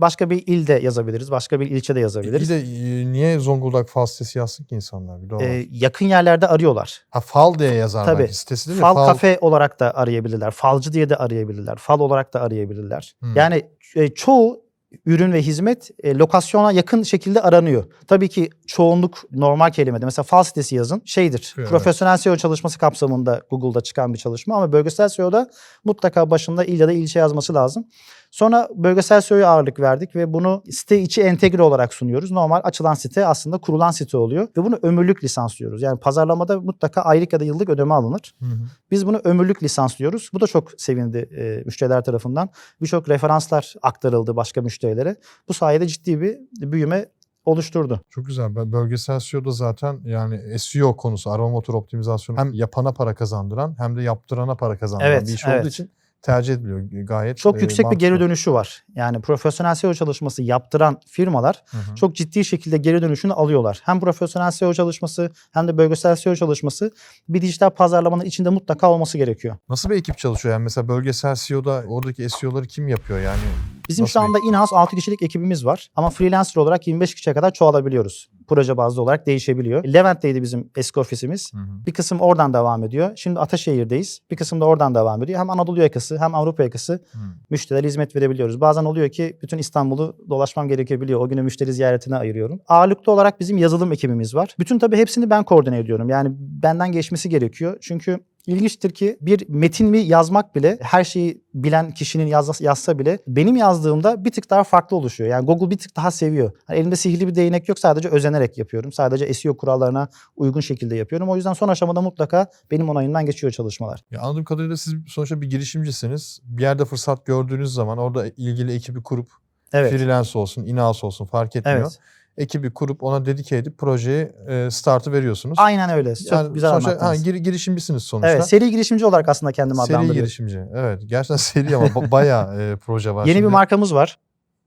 Başka 0.00 0.30
bir 0.30 0.46
ilde 0.46 0.72
yazabiliriz. 0.72 1.30
Başka 1.30 1.60
bir 1.60 1.70
ilçede 1.70 2.00
İyi 2.00 2.02
yazabiliriz. 2.02 2.50
de 2.50 2.60
e, 2.60 3.12
niye 3.12 3.38
Zonguldak 3.38 3.88
fal 3.88 4.06
sitesi 4.06 4.38
yazsın 4.38 4.64
ki 4.64 4.74
insanlar? 4.74 5.22
Bir 5.22 5.30
de 5.30 5.34
o 5.34 5.38
var. 5.38 5.44
E, 5.44 5.66
yakın 5.70 6.06
yerlerde 6.06 6.48
arıyorlar. 6.48 7.02
ha 7.10 7.20
fal 7.20 7.58
diye 7.58 7.74
yazar 7.74 8.04
Tabii. 8.04 8.28
sitesi 8.28 8.68
değil 8.68 8.78
mi? 8.78 8.82
Fal, 8.82 9.06
kafe 9.06 9.38
olarak 9.40 9.80
da 9.80 9.96
arayabilirler. 9.96 10.50
Falcı 10.50 10.92
diye 10.92 11.08
de 11.08 11.16
arayabilirler. 11.16 11.76
Fal 11.76 12.00
olarak 12.00 12.34
da 12.34 12.40
arayabilirler. 12.40 13.14
Hmm. 13.20 13.36
Yani 13.36 13.62
e, 13.96 14.08
çoğu 14.08 14.70
ürün 15.06 15.32
ve 15.32 15.42
hizmet 15.42 15.90
e, 16.02 16.14
lokasyona 16.14 16.72
yakın 16.72 17.02
şekilde 17.02 17.40
aranıyor. 17.40 17.84
Tabii 18.06 18.28
ki 18.28 18.50
çoğunluk 18.66 19.22
normal 19.32 19.70
kelimede. 19.70 20.04
Mesela 20.04 20.22
fal 20.24 20.42
sitesi 20.42 20.74
yazın 20.76 21.02
şeydir. 21.04 21.54
Evet. 21.58 21.68
Profesyonel 21.68 22.16
SEO 22.16 22.36
çalışması 22.36 22.78
kapsamında 22.78 23.42
Google'da 23.50 23.80
çıkan 23.80 24.14
bir 24.14 24.18
çalışma 24.18 24.56
ama 24.56 24.72
bölgesel 24.72 25.08
SEO'da 25.08 25.50
mutlaka 25.84 26.30
başında 26.30 26.64
il 26.64 26.80
ya 26.80 26.88
da 26.88 26.92
ilçe 26.92 27.18
yazması 27.18 27.54
lazım. 27.54 27.84
Sonra 28.30 28.68
bölgesel 28.74 29.20
SEO'ya 29.20 29.48
ağırlık 29.48 29.80
verdik 29.80 30.16
ve 30.16 30.32
bunu 30.32 30.62
site 30.70 31.00
içi 31.00 31.22
entegre 31.22 31.62
olarak 31.62 31.94
sunuyoruz. 31.94 32.30
Normal 32.30 32.60
açılan 32.64 32.94
site 32.94 33.26
aslında 33.26 33.58
kurulan 33.58 33.90
site 33.90 34.16
oluyor 34.16 34.48
ve 34.56 34.64
bunu 34.64 34.78
ömürlük 34.82 35.24
lisanslıyoruz. 35.24 35.82
Yani 35.82 36.00
pazarlamada 36.00 36.60
mutlaka 36.60 37.02
aylık 37.02 37.32
ya 37.32 37.40
da 37.40 37.44
yıllık 37.44 37.68
ödeme 37.68 37.94
alınır. 37.94 38.34
Hı 38.40 38.46
hı. 38.46 38.58
Biz 38.90 39.06
bunu 39.06 39.20
ömürlük 39.24 39.62
lisanslıyoruz. 39.62 40.30
Bu 40.32 40.40
da 40.40 40.46
çok 40.46 40.80
sevindi 40.80 41.18
e, 41.18 41.62
müşteriler 41.64 42.04
tarafından. 42.04 42.48
Birçok 42.82 43.08
referanslar 43.08 43.74
aktarıldı 43.82 44.36
başka 44.36 44.62
müşterilere. 44.62 45.16
Bu 45.48 45.54
sayede 45.54 45.86
ciddi 45.86 46.20
bir 46.20 46.38
büyüme 46.72 47.06
oluşturdu. 47.44 48.00
Çok 48.10 48.26
güzel. 48.26 48.56
Ben- 48.56 48.72
Bölgesel 48.72 49.20
SEO'da 49.20 49.50
zaten 49.50 50.00
yani 50.04 50.58
SEO 50.58 50.96
konusu 50.96 51.30
arama 51.30 51.48
motor 51.48 51.74
optimizasyonu 51.74 52.38
hem 52.38 52.52
yapana 52.52 52.92
para 52.92 53.14
kazandıran 53.14 53.74
hem 53.78 53.96
de 53.96 54.02
yaptırana 54.02 54.54
para 54.54 54.78
kazandıran 54.78 55.10
Evet, 55.10 55.26
bir 55.26 55.32
iş 55.32 55.44
evet. 55.46 55.60
olduğu 55.60 55.68
için 55.68 55.90
tercih 56.22 56.54
ediliyor. 56.54 56.80
Gayet 56.92 57.36
Çok 57.38 57.58
e, 57.58 57.60
yüksek 57.60 57.90
bir 57.90 57.96
geri 57.96 58.10
mantıklı. 58.10 58.28
dönüşü 58.28 58.52
var. 58.52 58.84
Yani 58.94 59.20
profesyonel 59.20 59.74
SEO 59.74 59.94
çalışması 59.94 60.42
yaptıran 60.42 61.00
firmalar 61.08 61.62
Hı 61.70 61.76
hı. 61.76 61.94
çok 61.94 62.16
ciddi 62.16 62.44
şekilde 62.44 62.76
geri 62.78 63.02
dönüşünü 63.02 63.32
alıyorlar. 63.32 63.80
Hem 63.84 64.00
profesyonel 64.00 64.50
SEO 64.50 64.74
çalışması 64.74 65.30
hem 65.52 65.68
de 65.68 65.78
bölgesel 65.78 66.16
SEO 66.16 66.36
çalışması 66.36 66.90
bir 67.28 67.42
dijital 67.42 67.70
pazarlamanın 67.70 68.24
içinde 68.24 68.48
mutlaka 68.50 68.90
olması 68.90 69.18
gerekiyor. 69.18 69.56
Nasıl 69.68 69.90
bir 69.90 69.96
ekip 69.96 70.18
çalışıyor? 70.18 70.52
Yani 70.52 70.62
mesela 70.62 70.88
bölgesel 70.88 71.34
SEO'da 71.34 71.84
oradaki 71.88 72.30
SEO'ları 72.30 72.66
kim 72.66 72.88
yapıyor? 72.88 73.20
Yani 73.20 73.40
Bizim 73.90 74.02
Nasıl 74.02 74.12
şu 74.12 74.20
anda 74.20 74.38
in-house 74.38 74.76
6 74.76 74.96
kişilik 74.96 75.22
ekibimiz 75.22 75.66
var 75.66 75.88
ama 75.96 76.10
freelancer 76.10 76.62
olarak 76.62 76.86
25 76.86 77.14
kişiye 77.14 77.34
kadar 77.34 77.50
çoğalabiliyoruz. 77.50 78.30
Proje 78.48 78.76
bazlı 78.76 79.02
olarak 79.02 79.26
değişebiliyor. 79.26 79.84
Levent'teydi 79.84 80.42
bizim 80.42 80.70
eski 80.76 81.00
ofisimiz. 81.00 81.52
Hı 81.54 81.58
hı. 81.58 81.86
Bir 81.86 81.92
kısım 81.92 82.20
oradan 82.20 82.54
devam 82.54 82.84
ediyor. 82.84 83.12
Şimdi 83.16 83.40
Ataşehir'deyiz. 83.40 84.20
Bir 84.30 84.36
kısım 84.36 84.60
da 84.60 84.64
oradan 84.64 84.94
devam 84.94 85.22
ediyor. 85.22 85.40
Hem 85.40 85.50
Anadolu 85.50 85.82
yakası 85.82 86.18
hem 86.18 86.34
Avrupa 86.34 86.62
yakası 86.62 86.92
Hı. 86.92 87.18
müşterilere 87.50 87.86
hizmet 87.86 88.16
verebiliyoruz. 88.16 88.60
Bazen 88.60 88.84
oluyor 88.84 89.08
ki 89.08 89.38
bütün 89.42 89.58
İstanbul'u 89.58 90.16
dolaşmam 90.28 90.68
gerekebiliyor. 90.68 91.20
O 91.20 91.28
günü 91.28 91.42
müşteri 91.42 91.72
ziyaretine 91.72 92.16
ayırıyorum. 92.16 92.60
Ağırlıklı 92.68 93.12
olarak 93.12 93.40
bizim 93.40 93.58
yazılım 93.58 93.92
ekibimiz 93.92 94.34
var. 94.34 94.54
Bütün 94.58 94.78
tabii 94.78 94.96
hepsini 94.96 95.30
ben 95.30 95.44
koordine 95.44 95.78
ediyorum. 95.78 96.08
Yani 96.08 96.28
benden 96.38 96.92
geçmesi 96.92 97.28
gerekiyor. 97.28 97.76
Çünkü 97.80 98.20
İlginçtir 98.46 98.90
ki 98.90 99.18
bir 99.20 99.48
metin 99.48 99.86
mi 99.86 99.98
yazmak 99.98 100.54
bile 100.56 100.78
her 100.80 101.04
şeyi 101.04 101.44
bilen 101.54 101.90
kişinin 101.90 102.26
yazsa, 102.26 102.64
yazsa 102.64 102.98
bile 102.98 103.18
benim 103.26 103.56
yazdığımda 103.56 104.24
bir 104.24 104.32
tık 104.32 104.50
daha 104.50 104.64
farklı 104.64 104.96
oluşuyor. 104.96 105.30
Yani 105.30 105.46
Google 105.46 105.70
bir 105.70 105.78
tık 105.78 105.96
daha 105.96 106.10
seviyor. 106.10 106.52
Hani 106.64 106.78
elimde 106.78 106.96
sihirli 106.96 107.28
bir 107.28 107.34
değnek 107.34 107.68
yok 107.68 107.78
sadece 107.78 108.08
özenerek 108.08 108.58
yapıyorum. 108.58 108.92
Sadece 108.92 109.34
SEO 109.34 109.56
kurallarına 109.56 110.08
uygun 110.36 110.60
şekilde 110.60 110.96
yapıyorum. 110.96 111.28
O 111.28 111.36
yüzden 111.36 111.52
son 111.52 111.68
aşamada 111.68 112.00
mutlaka 112.00 112.46
benim 112.70 112.90
onayımdan 112.90 113.26
geçiyor 113.26 113.52
çalışmalar. 113.52 114.04
Ya 114.10 114.20
anladığım 114.20 114.44
kadarıyla 114.44 114.76
siz 114.76 114.94
sonuçta 115.08 115.40
bir 115.40 115.50
girişimcisiniz. 115.50 116.40
Bir 116.44 116.62
yerde 116.62 116.84
fırsat 116.84 117.26
gördüğünüz 117.26 117.74
zaman 117.74 117.98
orada 117.98 118.26
ilgili 118.28 118.72
ekibi 118.74 119.02
kurup 119.02 119.28
Evet. 119.72 119.92
freelance 119.92 120.38
olsun, 120.38 120.66
in-house 120.66 121.06
olsun 121.06 121.24
fark 121.24 121.56
etmiyor. 121.56 121.80
Evet. 121.80 121.98
Ekibi 122.40 122.74
kurup 122.74 123.02
ona 123.02 123.26
dedike 123.26 123.56
edip 123.56 123.78
projeyi 123.78 124.28
e, 124.48 124.68
startı 124.70 125.12
veriyorsunuz. 125.12 125.58
Aynen 125.60 125.90
öyle. 125.90 126.14
Çok 126.16 126.32
Yani 126.32 126.52
güzel 126.52 126.70
sonuçta, 126.70 127.06
ha, 127.06 127.16
gir- 127.16 127.34
girişimcisiniz 127.34 128.02
sonuçta. 128.02 128.28
Evet, 128.30 128.46
seri 128.48 128.70
girişimci 128.70 129.06
olarak 129.06 129.28
aslında 129.28 129.52
kendimi 129.52 129.76
Seri 129.76 129.86
adlandırıyorum. 129.86 130.14
girişimci. 130.20 130.60
Evet. 130.74 131.02
Gerçekten 131.06 131.36
seri 131.66 131.76
ama 131.76 131.86
ba- 131.86 132.10
bayağı 132.10 132.60
e, 132.62 132.76
proje 132.76 133.14
var. 133.14 133.26
Yeni 133.26 133.36
bir 133.36 133.40
Şimdi- 133.42 133.52
markamız 133.52 133.94
var. 133.94 134.18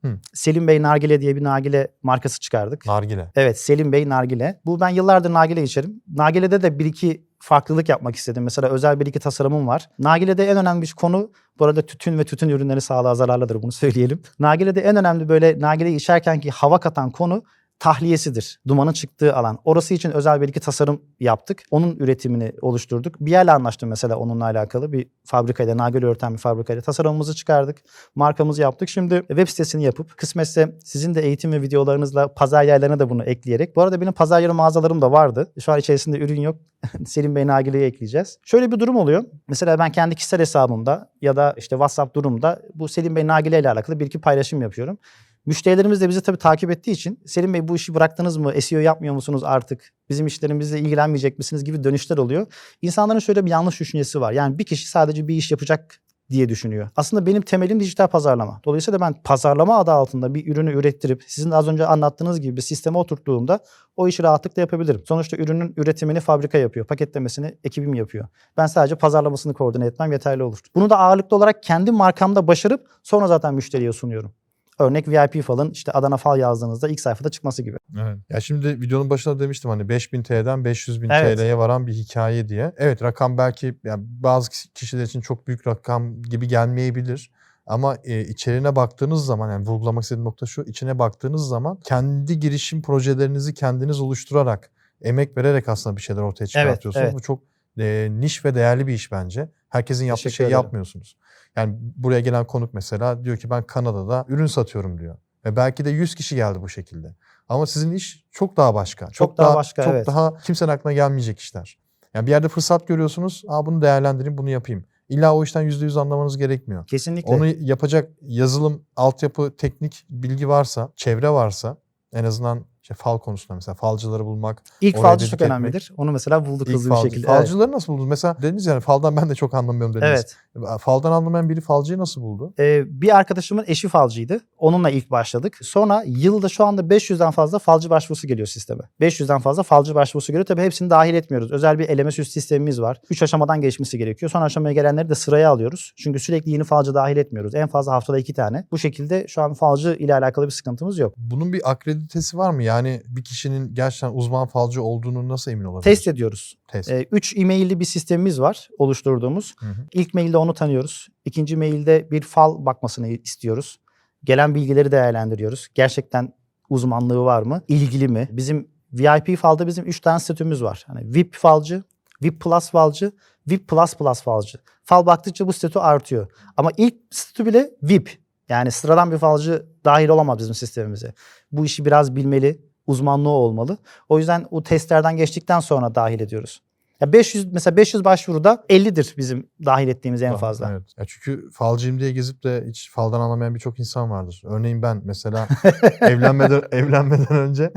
Hı. 0.02 0.20
Selim 0.34 0.68
Bey 0.68 0.82
Nargile 0.82 1.22
diye 1.22 1.36
bir 1.36 1.44
nargile 1.44 1.88
markası 2.04 2.40
çıkardık. 2.40 2.86
Nargile. 2.86 3.32
Evet 3.36 3.60
Selim 3.60 3.92
Bey 3.92 4.10
Nargile. 4.10 4.62
Bu 4.66 4.80
ben 4.80 4.90
yıllardır 4.90 5.34
nargile 5.34 5.64
içerim. 5.64 6.02
Nargile'de 6.14 6.62
de 6.62 6.80
bir 6.80 6.86
iki 6.86 7.26
farklılık 7.40 7.90
yapmak 7.90 8.16
istedim. 8.16 8.44
Mesela 8.44 8.70
özel 8.70 9.00
bir 9.00 9.06
iki 9.06 9.20
tasarımım 9.20 9.68
var. 9.68 9.90
Nargile'de 10.00 10.48
en 10.50 10.58
önemli 10.58 10.82
bir 10.82 10.94
konu 10.98 11.32
bu 11.60 11.66
arada 11.66 11.82
tütün 11.82 12.18
ve 12.20 12.24
tütün 12.24 12.50
ürünleri 12.50 12.82
sağlığa 12.82 13.16
zararlıdır 13.16 13.62
bunu 13.62 13.72
söyleyelim. 13.82 14.22
Nargile'de 14.40 14.82
en 14.82 14.96
önemli 14.96 15.30
böyle 15.30 15.60
nargileyi 15.60 15.96
içerken 15.96 16.40
ki 16.40 16.52
hava 16.52 16.80
katan 16.80 17.12
konu 17.12 17.44
tahliyesidir. 17.84 18.60
Dumanın 18.68 18.92
çıktığı 18.92 19.36
alan. 19.36 19.60
Orası 19.66 19.94
için 19.94 20.12
özel 20.12 20.42
bir 20.42 20.48
iki 20.48 20.60
tasarım 20.60 21.02
yaptık. 21.20 21.64
Onun 21.72 21.96
üretimini 21.96 22.52
oluşturduk. 22.62 23.16
Bir 23.20 23.32
yerle 23.32 23.52
anlaştım 23.52 23.90
mesela 23.90 24.18
onunla 24.18 24.44
alakalı. 24.44 24.92
Bir 24.92 25.08
fabrikayla, 25.26 25.78
nargile 25.78 26.06
üreten 26.06 26.34
bir 26.34 26.38
fabrikayla 26.38 26.82
tasarımımızı 26.82 27.36
çıkardık. 27.36 27.78
Markamızı 28.16 28.62
yaptık. 28.62 28.90
Şimdi 28.90 29.24
web 29.28 29.48
sitesini 29.48 29.84
yapıp 29.84 30.18
kısmetse 30.18 30.78
sizin 30.84 31.16
de 31.16 31.22
eğitim 31.22 31.52
ve 31.52 31.62
videolarınızla 31.62 32.34
pazar 32.34 32.64
yerlerine 32.64 33.00
de 33.00 33.10
bunu 33.10 33.24
ekleyerek. 33.24 33.76
Bu 33.76 33.82
arada 33.82 34.02
benim 34.02 34.14
pazar 34.14 34.42
yeri 34.42 34.52
mağazalarım 34.52 35.02
da 35.02 35.12
vardı. 35.12 35.52
Şu 35.60 35.72
an 35.72 35.80
içerisinde 35.80 36.18
ürün 36.18 36.42
yok. 36.42 36.56
Selim 37.06 37.36
Bey 37.36 37.48
Nagile'yi 37.48 37.84
ekleyeceğiz. 37.84 38.38
Şöyle 38.46 38.72
bir 38.72 38.80
durum 38.80 38.96
oluyor. 38.96 39.24
Mesela 39.48 39.80
ben 39.80 39.92
kendi 39.92 40.16
kişisel 40.16 40.40
hesabımda 40.40 41.12
ya 41.22 41.36
da 41.36 41.54
işte 41.58 41.70
WhatsApp 41.70 42.16
durumda 42.16 42.62
bu 42.76 42.88
Selim 42.88 43.16
Bey 43.16 43.28
Nagile 43.28 43.60
ile 43.60 43.72
alakalı 43.72 44.00
bir 44.00 44.06
iki 44.06 44.22
paylaşım 44.22 44.62
yapıyorum. 44.62 44.98
Müşterilerimiz 45.46 46.02
de 46.02 46.10
bizi 46.10 46.22
tabii 46.22 46.38
takip 46.38 46.72
ettiği 46.72 46.92
için 46.92 47.20
Selim 47.26 47.54
Bey 47.54 47.68
bu 47.68 47.76
işi 47.76 47.94
bıraktınız 47.96 48.38
mı? 48.38 48.62
SEO 48.62 48.80
yapmıyor 48.80 49.14
musunuz 49.14 49.44
artık? 49.44 49.94
Bizim 50.10 50.28
işlerimizle 50.28 50.80
ilgilenmeyecek 50.80 51.38
misiniz 51.38 51.64
gibi 51.64 51.84
dönüşler 51.84 52.18
oluyor. 52.18 52.48
İnsanların 52.82 53.20
şöyle 53.20 53.46
bir 53.46 53.52
yanlış 53.52 53.80
düşüncesi 53.80 54.22
var. 54.22 54.32
Yani 54.32 54.60
bir 54.60 54.64
kişi 54.64 54.90
sadece 54.90 55.28
bir 55.28 55.36
iş 55.36 55.52
yapacak 55.52 56.00
diye 56.30 56.50
düşünüyor. 56.50 56.90
Aslında 56.96 57.26
benim 57.26 57.42
temelim 57.42 57.80
dijital 57.80 58.08
pazarlama. 58.08 58.62
Dolayısıyla 58.66 59.02
ben 59.02 59.14
pazarlama 59.24 59.78
adı 59.78 59.92
altında 59.92 60.36
bir 60.36 60.52
ürünü 60.52 60.74
ürettirip 60.74 61.24
sizin 61.28 61.52
az 61.52 61.68
önce 61.68 61.86
anlattığınız 61.86 62.42
gibi 62.42 62.58
bir 62.58 62.62
sisteme 62.62 62.98
oturttuğumda 62.98 63.60
o 63.96 64.08
işi 64.08 64.24
rahatlıkla 64.24 64.62
yapabilirim. 64.62 65.02
Sonuçta 65.08 65.38
ürünün 65.38 65.74
üretimini 65.78 66.20
fabrika 66.20 66.58
yapıyor. 66.58 66.88
Paketlemesini 66.88 67.58
ekibim 67.64 67.94
yapıyor. 67.94 68.28
Ben 68.58 68.66
sadece 68.66 68.96
pazarlamasını 68.96 69.54
koordine 69.54 69.86
etmem 69.86 70.12
yeterli 70.12 70.44
olur. 70.44 70.60
Bunu 70.76 70.90
da 70.90 71.00
ağırlıklı 71.00 71.38
olarak 71.38 71.64
kendi 71.64 71.92
markamda 71.92 72.48
başarıp 72.48 72.88
sonra 73.04 73.28
zaten 73.28 73.54
müşteriye 73.54 73.92
sunuyorum. 73.92 74.34
Örnek 74.80 75.08
VIP 75.08 75.44
falın 75.44 75.72
işte 75.72 75.92
Adana 75.92 76.18
fal 76.18 76.40
yazdığınızda 76.40 76.90
ilk 76.90 77.00
sayfada 77.00 77.30
çıkması 77.30 77.64
gibi. 77.64 77.78
Evet. 78.02 78.18
Ya 78.30 78.40
şimdi 78.40 78.82
videonun 78.82 79.10
başında 79.10 79.40
demiştim 79.40 79.70
hani 79.72 79.90
5000 79.90 80.24
TL'den 80.24 80.66
500 80.66 81.02
bin 81.02 81.10
Evet. 81.10 81.38
TL'ye 81.38 81.58
varan 81.58 81.88
bir 81.88 81.94
hikaye 81.94 82.50
diye. 82.50 82.74
Evet 82.78 83.02
rakam 83.04 83.38
belki 83.38 83.76
yani 83.84 84.04
bazı 84.08 84.50
kişiler 84.74 85.04
için 85.04 85.22
çok 85.22 85.48
büyük 85.48 85.68
rakam 85.68 86.22
gibi 86.22 86.48
gelmeyebilir. 86.48 87.32
Ama 87.68 87.98
e, 88.04 88.22
içeriğine 88.22 88.76
baktığınız 88.76 89.26
zaman 89.26 89.52
yani 89.52 89.66
vurgulamak 89.68 90.04
istediğim 90.04 90.26
nokta 90.26 90.46
şu. 90.46 90.62
içine 90.62 91.00
baktığınız 91.00 91.48
zaman 91.48 91.80
kendi 91.84 92.40
girişim 92.40 92.82
projelerinizi 92.82 93.54
kendiniz 93.54 94.00
oluşturarak, 94.00 94.72
emek 95.02 95.38
vererek 95.38 95.70
aslında 95.70 95.96
bir 95.98 96.02
şeyler 96.02 96.22
ortaya 96.22 96.48
çıkartıyorsunuz. 96.48 97.04
evet. 97.06 97.14
Bu 97.14 97.22
çok 97.22 97.44
e, 97.80 98.08
niş 98.12 98.46
ve 98.46 98.56
değerli 98.56 98.88
bir 98.88 98.94
iş 98.94 99.12
bence. 99.12 99.50
Herkesin 99.70 100.06
yaptığı 100.06 100.24
Teşekkür 100.24 100.36
şeyi 100.36 100.46
ederim. 100.48 100.64
yapmıyorsunuz. 100.64 101.16
Yani 101.56 101.76
buraya 101.80 102.20
gelen 102.20 102.48
konuk 102.48 102.74
mesela 102.74 103.26
diyor 103.26 103.38
ki 103.38 103.50
ben 103.50 103.64
Kanada'da 103.64 104.26
ürün 104.28 104.46
satıyorum 104.46 105.00
diyor. 105.00 105.18
Ve 105.46 105.56
belki 105.56 105.86
de 105.86 105.90
100 105.90 106.16
kişi 106.16 106.36
geldi 106.36 106.62
bu 106.62 106.70
şekilde. 106.70 107.16
Ama 107.50 107.66
sizin 107.66 107.92
iş 107.92 108.26
çok 108.32 108.58
daha 108.58 108.74
başka. 108.74 109.08
Çok, 109.08 109.38
daha 109.38 109.56
başka, 109.56 109.84
Çok 109.84 109.94
evet. 109.94 110.08
daha 110.08 110.38
kimsenin 110.38 110.72
aklına 110.72 110.94
gelmeyecek 110.94 111.40
işler. 111.40 111.78
Yani 112.14 112.26
bir 112.26 112.32
yerde 112.32 112.48
fırsat 112.48 112.88
görüyorsunuz. 112.88 113.44
Aa 113.48 113.66
bunu 113.66 113.82
değerlendireyim, 113.82 114.38
bunu 114.38 114.50
yapayım. 114.50 114.86
İlla 115.10 115.36
o 115.36 115.44
işten 115.44 115.70
%100 115.70 116.00
anlamanız 116.00 116.38
gerekmiyor. 116.38 116.88
Kesinlikle. 116.88 117.32
Onu 117.32 117.46
yapacak 117.46 118.10
yazılım, 118.22 118.86
altyapı, 118.96 119.56
teknik 119.58 120.06
bilgi 120.10 120.48
varsa, 120.48 120.90
çevre 120.96 121.30
varsa 121.30 121.78
en 122.14 122.24
azından 122.24 122.66
işte 122.84 122.94
fal 122.94 123.18
konusunda 123.18 123.56
mesela 123.56 123.76
falcıları 123.76 124.26
bulmak. 124.26 124.64
İlk 124.82 124.98
falcı 124.98 125.26
çok 125.26 125.34
etmek. 125.34 125.50
önemlidir. 125.52 125.94
Onu 125.98 126.12
mesela 126.12 126.46
bulduk 126.46 126.68
ilk 126.68 126.76
hızlı 126.76 126.92
bir 126.92 126.96
şekilde. 126.96 127.28
Evet. 127.28 127.40
Falcıları 127.40 127.72
nasıl 127.72 127.94
buldunuz? 127.94 128.10
Mesela 128.10 128.38
dediniz 128.42 128.66
yani 128.66 128.82
faldan 128.82 129.18
ben 129.18 129.30
de 129.30 129.36
çok 129.36 129.54
anlamıyorum 129.54 129.94
dediniz. 129.96 130.26
Evet. 130.56 130.80
Faldan 130.80 131.12
anlamayan 131.12 131.50
biri 131.50 131.62
falcıyı 131.62 132.00
nasıl 132.00 132.22
buldu? 132.22 132.54
Ee, 132.60 132.84
bir 133.02 133.18
arkadaşımın 133.18 133.64
eşi 133.68 133.88
falcıydı. 133.88 134.40
Onunla 134.58 134.90
ilk 134.90 135.12
başladık. 135.12 135.58
Sonra 135.62 136.04
yılda 136.06 136.50
şu 136.50 136.66
anda 136.66 136.82
500'den 136.82 137.32
fazla 137.32 137.60
falcı 137.60 137.90
başvurusu 137.90 138.28
geliyor 138.28 138.48
sisteme. 138.48 138.84
500'den 139.02 139.40
fazla 139.40 139.64
falcı 139.64 139.96
başvurusu 139.96 140.32
geliyor. 140.32 140.46
Tabii 140.46 140.62
hepsini 140.62 140.90
dahil 140.90 141.14
etmiyoruz. 141.14 141.52
Özel 141.52 141.80
bir 141.80 141.90
eleme 141.90 142.12
süs 142.12 142.30
sistemimiz 142.30 142.82
var. 142.82 143.02
3 143.10 143.24
aşamadan 143.24 143.62
geçmesi 143.62 143.98
gerekiyor. 143.98 144.30
Son 144.30 144.42
aşamaya 144.42 144.74
gelenleri 144.74 145.10
de 145.10 145.16
sıraya 145.16 145.50
alıyoruz. 145.50 145.94
Çünkü 145.98 146.20
sürekli 146.20 146.52
yeni 146.52 146.64
falcı 146.64 146.94
dahil 146.94 147.18
etmiyoruz. 147.18 147.56
En 147.56 147.68
fazla 147.68 147.94
haftada 147.94 148.20
2 148.20 148.34
tane. 148.34 148.68
Bu 148.72 148.78
şekilde 148.78 149.26
şu 149.28 149.42
an 149.42 149.54
falcı 149.54 149.94
ile 150.00 150.16
alakalı 150.16 150.46
bir 150.46 150.52
sıkıntımız 150.52 151.00
yok. 151.00 151.14
Bunun 151.18 151.54
bir 151.54 151.72
akreditesi 151.72 152.38
var 152.38 152.52
mı? 152.52 152.64
Yani 152.74 153.02
bir 153.08 153.24
kişinin 153.24 153.74
gerçekten 153.74 154.12
uzman 154.14 154.48
falcı 154.48 154.84
olduğunu 154.84 155.28
nasıl 155.30 155.52
emin 155.52 155.64
olabilir? 155.64 155.84
Test 155.84 156.08
ediyoruz. 156.08 156.58
Test. 156.68 156.92
3 157.12 157.38
e-mailli 157.38 157.80
bir 157.80 157.86
sistemimiz 157.86 158.42
var 158.42 158.70
oluşturduğumuz. 158.78 159.56
Hı 159.60 159.66
hı. 159.66 159.88
İlk 159.94 160.14
mailde 160.14 160.38
onu 160.38 160.54
tanıyoruz. 160.54 161.08
İkinci 161.26 161.58
mailde 161.58 162.12
bir 162.12 162.22
fal 162.22 162.66
bakmasını 162.66 163.08
istiyoruz. 163.08 163.80
Gelen 164.24 164.56
bilgileri 164.56 164.92
değerlendiriyoruz. 164.92 165.68
Gerçekten 165.76 166.34
uzmanlığı 166.70 167.20
var 167.26 167.42
mı? 167.42 167.62
İlgili 167.68 168.08
mi? 168.08 168.30
Bizim 168.32 168.68
VIP 168.94 169.38
falda 169.38 169.68
bizim 169.68 169.86
3 169.86 170.00
tane 170.00 170.20
statümüz 170.20 170.64
var. 170.64 170.84
Hani 170.88 171.16
VIP 171.16 171.36
falcı, 171.36 171.84
VIP 172.24 172.42
Plus 172.42 172.70
falcı, 172.70 173.12
VIP 173.48 173.68
Plus 173.68 173.96
Plus 173.96 174.22
falcı. 174.22 174.58
Fal 174.84 175.06
baktıkça 175.06 175.48
bu 175.48 175.54
statü 175.54 175.80
artıyor. 175.80 176.28
Ama 176.58 176.72
ilk 176.78 176.96
statü 177.12 177.46
bile 177.46 177.70
VIP. 177.84 178.23
Yani 178.50 178.72
sıradan 178.72 179.12
bir 179.12 179.18
falcı 179.18 179.66
dahil 179.86 180.10
olamaz 180.10 180.40
bizim 180.40 180.54
sistemimize. 180.54 181.14
Bu 181.52 181.66
işi 181.66 181.86
biraz 181.86 182.16
bilmeli, 182.16 182.62
uzmanlığı 182.88 183.30
olmalı. 183.30 183.78
O 184.10 184.20
yüzden 184.20 184.46
o 184.52 184.64
testlerden 184.64 185.18
geçtikten 185.18 185.60
sonra 185.60 185.96
dahil 185.96 186.20
ediyoruz. 186.20 186.62
Ya 187.02 187.14
500 187.14 187.54
mesela 187.54 187.78
500 187.78 188.06
başvuruda 188.06 188.64
50'dir 188.70 189.14
bizim 189.18 189.50
dahil 189.66 189.88
ettiğimiz 189.88 190.22
en 190.22 190.36
fazla. 190.36 190.72
Evet. 190.72 190.84
Ya 190.98 191.06
çünkü 191.08 191.50
falcıyım 191.52 192.00
diye 192.00 192.12
gezip 192.12 192.44
de 192.44 192.64
hiç 192.68 192.92
faldan 192.92 193.20
anlamayan 193.22 193.56
birçok 193.56 193.80
insan 193.80 194.10
vardır. 194.12 194.42
Örneğin 194.46 194.82
ben 194.82 195.02
mesela 195.06 195.48
evlenmeden 196.02 196.62
evlenmeden 196.72 197.38
önce 197.38 197.74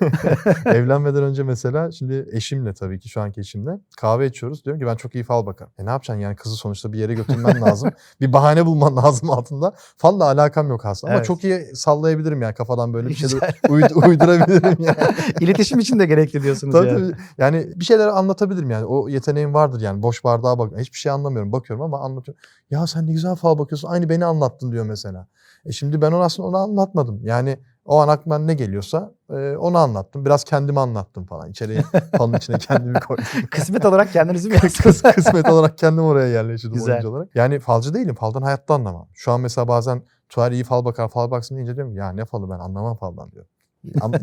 evlenmeden 0.66 1.22
önce 1.22 1.42
mesela 1.42 1.90
şimdi 1.90 2.26
eşimle 2.32 2.74
tabii 2.74 2.98
ki 3.00 3.08
şu 3.08 3.20
anki 3.20 3.40
eşimle 3.40 3.70
kahve 3.96 4.26
içiyoruz. 4.26 4.64
Diyorum 4.64 4.80
ki 4.80 4.86
ben 4.86 4.94
çok 4.96 5.14
iyi 5.14 5.24
fal 5.24 5.46
bakarım. 5.46 5.72
E 5.78 5.86
ne 5.86 5.90
yapacaksın 5.90 6.20
yani 6.20 6.36
kızı 6.36 6.56
sonuçta 6.56 6.92
bir 6.92 6.98
yere 6.98 7.14
götürmen 7.14 7.60
lazım. 7.62 7.90
bir 8.20 8.32
bahane 8.32 8.66
bulman 8.66 8.96
lazım 8.96 9.30
altında. 9.30 9.72
Falla 9.96 10.24
alakam 10.24 10.68
yok 10.68 10.86
aslında. 10.86 11.10
Ama 11.10 11.18
Evet. 11.18 11.26
çok 11.26 11.44
iyi 11.44 11.66
sallayabilirim 11.74 12.42
yani 12.42 12.54
kafadan 12.54 12.94
böyle 12.94 13.08
bir 13.08 13.14
şeyler 13.14 13.38
uyd- 13.68 14.08
uydurabilirim 14.08 14.76
yani. 14.84 14.96
İletişim 15.40 15.78
için 15.78 15.98
de 15.98 16.06
gerekli 16.06 16.42
diyorsunuz 16.42 16.72
Tabii 16.72 16.88
yani. 16.88 17.12
Yani 17.38 17.72
bir 17.76 17.84
şeyler 17.84 18.08
anlatabilirim 18.08 18.55
yani. 18.62 18.84
O 18.86 19.08
yeteneğim 19.08 19.54
vardır 19.54 19.80
yani. 19.80 20.02
Boş 20.02 20.24
bardağa 20.24 20.58
bak. 20.58 20.72
Hiçbir 20.78 20.98
şey 20.98 21.12
anlamıyorum. 21.12 21.52
Bakıyorum 21.52 21.84
ama 21.84 22.00
anlatıyorum. 22.00 22.42
Ya 22.70 22.86
sen 22.86 23.06
ne 23.06 23.12
güzel 23.12 23.34
fal 23.34 23.58
bakıyorsun. 23.58 23.88
Aynı 23.88 24.08
beni 24.08 24.24
anlattın 24.24 24.72
diyor 24.72 24.86
mesela. 24.86 25.26
E 25.64 25.72
şimdi 25.72 26.00
ben 26.02 26.12
onu 26.12 26.22
aslında 26.22 26.48
onu 26.48 26.56
anlatmadım. 26.56 27.20
Yani 27.24 27.58
o 27.84 27.96
an 28.00 28.08
aklıma 28.08 28.38
ne 28.38 28.54
geliyorsa 28.54 29.12
e, 29.30 29.56
onu 29.56 29.78
anlattım. 29.78 30.24
Biraz 30.24 30.44
kendimi 30.44 30.80
anlattım 30.80 31.26
falan. 31.26 31.50
İçeriye 31.50 31.82
falın 32.16 32.34
içine 32.34 32.58
kendimi 32.58 33.00
koydum. 33.00 33.24
Kısmet 33.50 33.84
olarak 33.84 34.12
kendinizi 34.12 34.48
mi 34.48 34.54
Kıs-? 34.54 35.14
Kısmet 35.14 35.48
olarak 35.48 35.78
kendim 35.78 36.04
oraya 36.04 36.28
yerleştirdim 36.28 36.74
Güzel. 36.74 36.92
oyuncu 36.92 37.10
olarak. 37.10 37.36
Yani 37.36 37.60
falcı 37.60 37.94
değilim. 37.94 38.14
Faldan 38.14 38.42
hayatta 38.42 38.74
anlamam. 38.74 39.08
Şu 39.14 39.32
an 39.32 39.40
mesela 39.40 39.68
bazen 39.68 40.02
Tuğer 40.28 40.52
iyi 40.52 40.64
fal 40.64 40.84
bakar, 40.84 41.08
fal 41.08 41.30
baksın 41.30 41.56
deyince 41.56 41.76
diyorum 41.76 41.94
ya 41.94 42.12
ne 42.12 42.24
falı 42.24 42.50
ben 42.50 42.58
anlamam 42.58 42.96
faldan 42.96 43.32
diyor. 43.32 43.46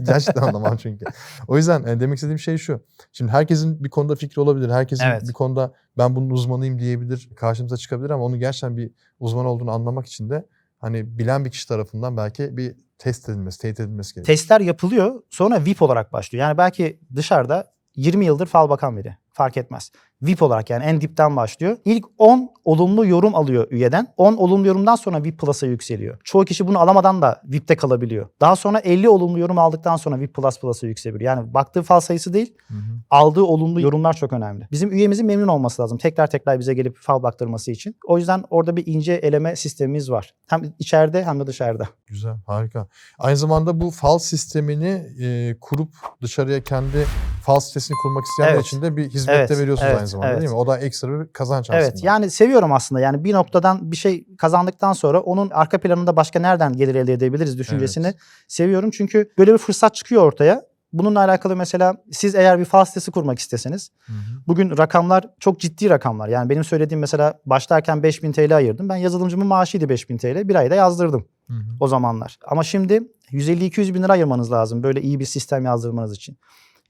Gerçekten 0.04 0.42
anlamam 0.48 0.78
çünkü. 0.78 1.06
O 1.48 1.58
yüzden 1.58 1.84
e, 1.84 2.00
demek 2.00 2.16
istediğim 2.16 2.40
şey 2.40 2.58
şu. 2.58 2.82
Şimdi 3.12 3.32
herkesin 3.32 3.84
bir 3.84 3.90
konuda 3.90 4.16
fikri 4.16 4.42
olabilir. 4.42 4.70
Herkesin 4.70 5.04
Evet. 5.04 5.28
bir 5.28 5.34
konuda 5.34 5.74
ben 5.98 6.16
bunun 6.16 6.30
uzmanıyım 6.30 6.80
diyebilir. 6.80 7.30
Karşımıza 7.36 7.78
çıkabilir 7.78 8.10
ama 8.10 8.24
onu 8.24 8.40
gerçekten 8.40 8.78
bir 8.78 8.92
uzman 9.20 9.46
olduğunu 9.46 9.72
anlamak 9.72 10.06
için 10.06 10.30
de 10.30 10.46
hani 10.78 11.18
bilen 11.18 11.46
bir 11.46 11.52
kişi 11.52 11.68
tarafından 11.68 12.18
belki 12.18 12.58
bir 12.58 12.76
test 12.98 13.30
edilmesi, 13.30 13.60
teyit 13.60 13.80
edilmesi 13.80 14.16
gerekiyor. 14.16 14.38
Testler 14.38 14.62
yapılıyor 14.62 15.24
sonra 15.30 15.66
VIP 15.66 15.82
olarak 15.82 16.14
başlıyor. 16.14 16.42
Yani 16.42 16.58
belki 16.58 17.00
dışarıda 17.16 17.74
20 17.96 18.26
yıldır 18.26 18.46
fal 18.46 18.70
bakan 18.70 18.98
biri. 18.98 19.18
fark 19.34 19.58
etmez. 19.58 19.92
VIP 20.24 20.42
olarak 20.42 20.70
yani 20.70 20.84
en 20.84 21.02
dipten 21.02 21.36
başlıyor. 21.36 21.78
İlk 21.86 22.06
10 22.18 22.50
olumlu 22.66 23.06
yorum 23.06 23.36
alıyor 23.36 23.68
üyeden. 23.72 24.08
10 24.18 24.34
olumlu 24.34 24.68
yorumdan 24.68 24.96
sonra 24.96 25.24
VIP 25.24 25.40
Plus'a 25.40 25.66
yükseliyor. 25.68 26.18
Çoğu 26.24 26.46
kişi 26.46 26.68
bunu 26.68 26.80
alamadan 26.80 27.22
da 27.22 27.42
VIP'te 27.46 27.76
kalabiliyor. 27.76 28.28
Daha 28.42 28.56
sonra 28.56 28.80
50 28.80 29.10
olumlu 29.10 29.40
yorum 29.40 29.58
aldıktan 29.58 29.96
sonra 29.98 30.20
VIP 30.20 30.34
Plus 30.34 30.60
Plus'a 30.60 30.88
yükselebiliyor. 30.88 31.38
Yani 31.38 31.54
baktığı 31.54 31.82
fal 31.84 32.00
sayısı 32.00 32.34
değil, 32.34 32.54
Hı 32.68 32.74
hı. 32.74 32.80
aldığı 33.10 33.44
olumlu 33.44 33.82
yorumlar 33.82 34.14
çok 34.14 34.34
önemli. 34.34 34.68
Bizim 34.72 34.92
üyemizin 34.92 35.26
memnun 35.26 35.48
olması 35.48 35.82
lazım. 35.82 35.98
Tekrar 35.98 36.28
tekrar 36.28 36.60
bize 36.60 36.74
gelip 36.74 36.98
fal 36.98 37.24
baktırması 37.24 37.72
için. 37.72 37.96
O 38.08 38.18
yüzden 38.18 38.44
orada 38.50 38.76
bir 38.76 38.84
ince 38.88 39.14
eleme 39.14 39.56
sistemimiz 39.56 40.12
var. 40.12 40.34
Hem 40.48 40.62
içeride 40.80 41.24
hem 41.24 41.40
de 41.40 41.48
dışarıda. 41.48 41.88
Güzel, 42.08 42.36
harika. 42.48 42.88
Aynı 43.20 43.38
zamanda 43.38 43.82
bu 43.82 43.92
fal 43.92 44.18
sistemini 44.18 45.04
e, 45.22 45.56
kurup 45.62 45.90
dışarıya 46.22 46.64
kendi 46.64 47.06
fal 47.46 47.60
sitesini 47.60 47.96
kurmak 48.04 48.24
isteyenler 48.26 48.54
Evet. 48.56 48.66
için 48.66 48.82
de 48.82 48.98
bir 48.98 49.10
hizmet 49.10 49.36
Evet, 49.36 49.50
de 49.50 49.58
veriyorsunuz 49.58 49.88
evet, 49.90 49.98
aynı 49.98 50.08
zamanda 50.08 50.13
evet. 50.24 50.42
değil 50.42 50.52
mi? 50.52 50.58
O 50.58 50.68
da 50.68 50.78
ekstra 50.78 51.20
bir 51.20 51.28
kazanç 51.34 51.70
aslında. 51.70 51.84
Evet 51.84 52.04
yani 52.04 52.32
seviyorum 52.32 52.74
aslında. 52.74 53.02
Yani 53.02 53.24
bir 53.24 53.34
noktadan 53.34 53.92
bir 53.92 53.96
şey 53.96 54.26
kazandıktan 54.38 54.94
sonra 54.94 55.20
onun 55.22 55.50
arka 55.50 55.80
planında 55.80 56.16
başka 56.16 56.40
nereden 56.40 56.74
gelir 56.74 56.96
elde 56.96 57.14
edebiliriz 57.14 57.58
düşüncesini 57.58 58.06
Evet. 58.06 58.16
seviyorum. 58.48 58.92
Çünkü 58.92 59.30
böyle 59.38 59.54
bir 59.54 59.58
fırsat 59.58 59.96
çıkıyor 59.96 60.24
ortaya. 60.24 60.62
Bununla 60.94 61.20
alakalı 61.20 61.56
mesela 61.56 61.96
siz 62.12 62.36
eğer 62.36 62.60
bir 62.60 62.66
fal 62.66 62.86
sitesi 62.86 63.12
kurmak 63.12 63.40
isteseniz 63.40 63.90
Hı 64.06 64.14
hı. 64.14 64.18
bugün 64.48 64.78
rakamlar 64.78 65.30
çok 65.40 65.60
ciddi 65.60 65.90
rakamlar. 65.90 66.28
Yani 66.28 66.50
benim 66.50 66.64
söylediğim 66.64 67.00
mesela 67.00 67.40
başlarken 67.46 68.04
5000 68.04 68.32
TL 68.32 68.56
ayırdım. 68.56 68.90
Ben 68.90 68.96
yazılımcımın 68.96 69.48
maaşıydı 69.48 69.90
5000 69.90 70.18
TL. 70.18 70.48
Bir 70.48 70.56
ayda 70.56 70.76
yazdırdım 70.76 71.26
Hı 71.48 71.54
hı. 71.54 71.60
o 71.80 71.88
zamanlar. 71.88 72.38
Ama 72.48 72.64
şimdi 72.64 73.02
150-200 73.32 73.94
bin 73.94 74.04
lira 74.04 74.12
ayırmanız 74.12 74.52
lazım 74.52 74.84
böyle 74.84 75.02
iyi 75.02 75.20
bir 75.20 75.26
sistem 75.26 75.66
yazdırmanız 75.66 76.16
için. 76.16 76.38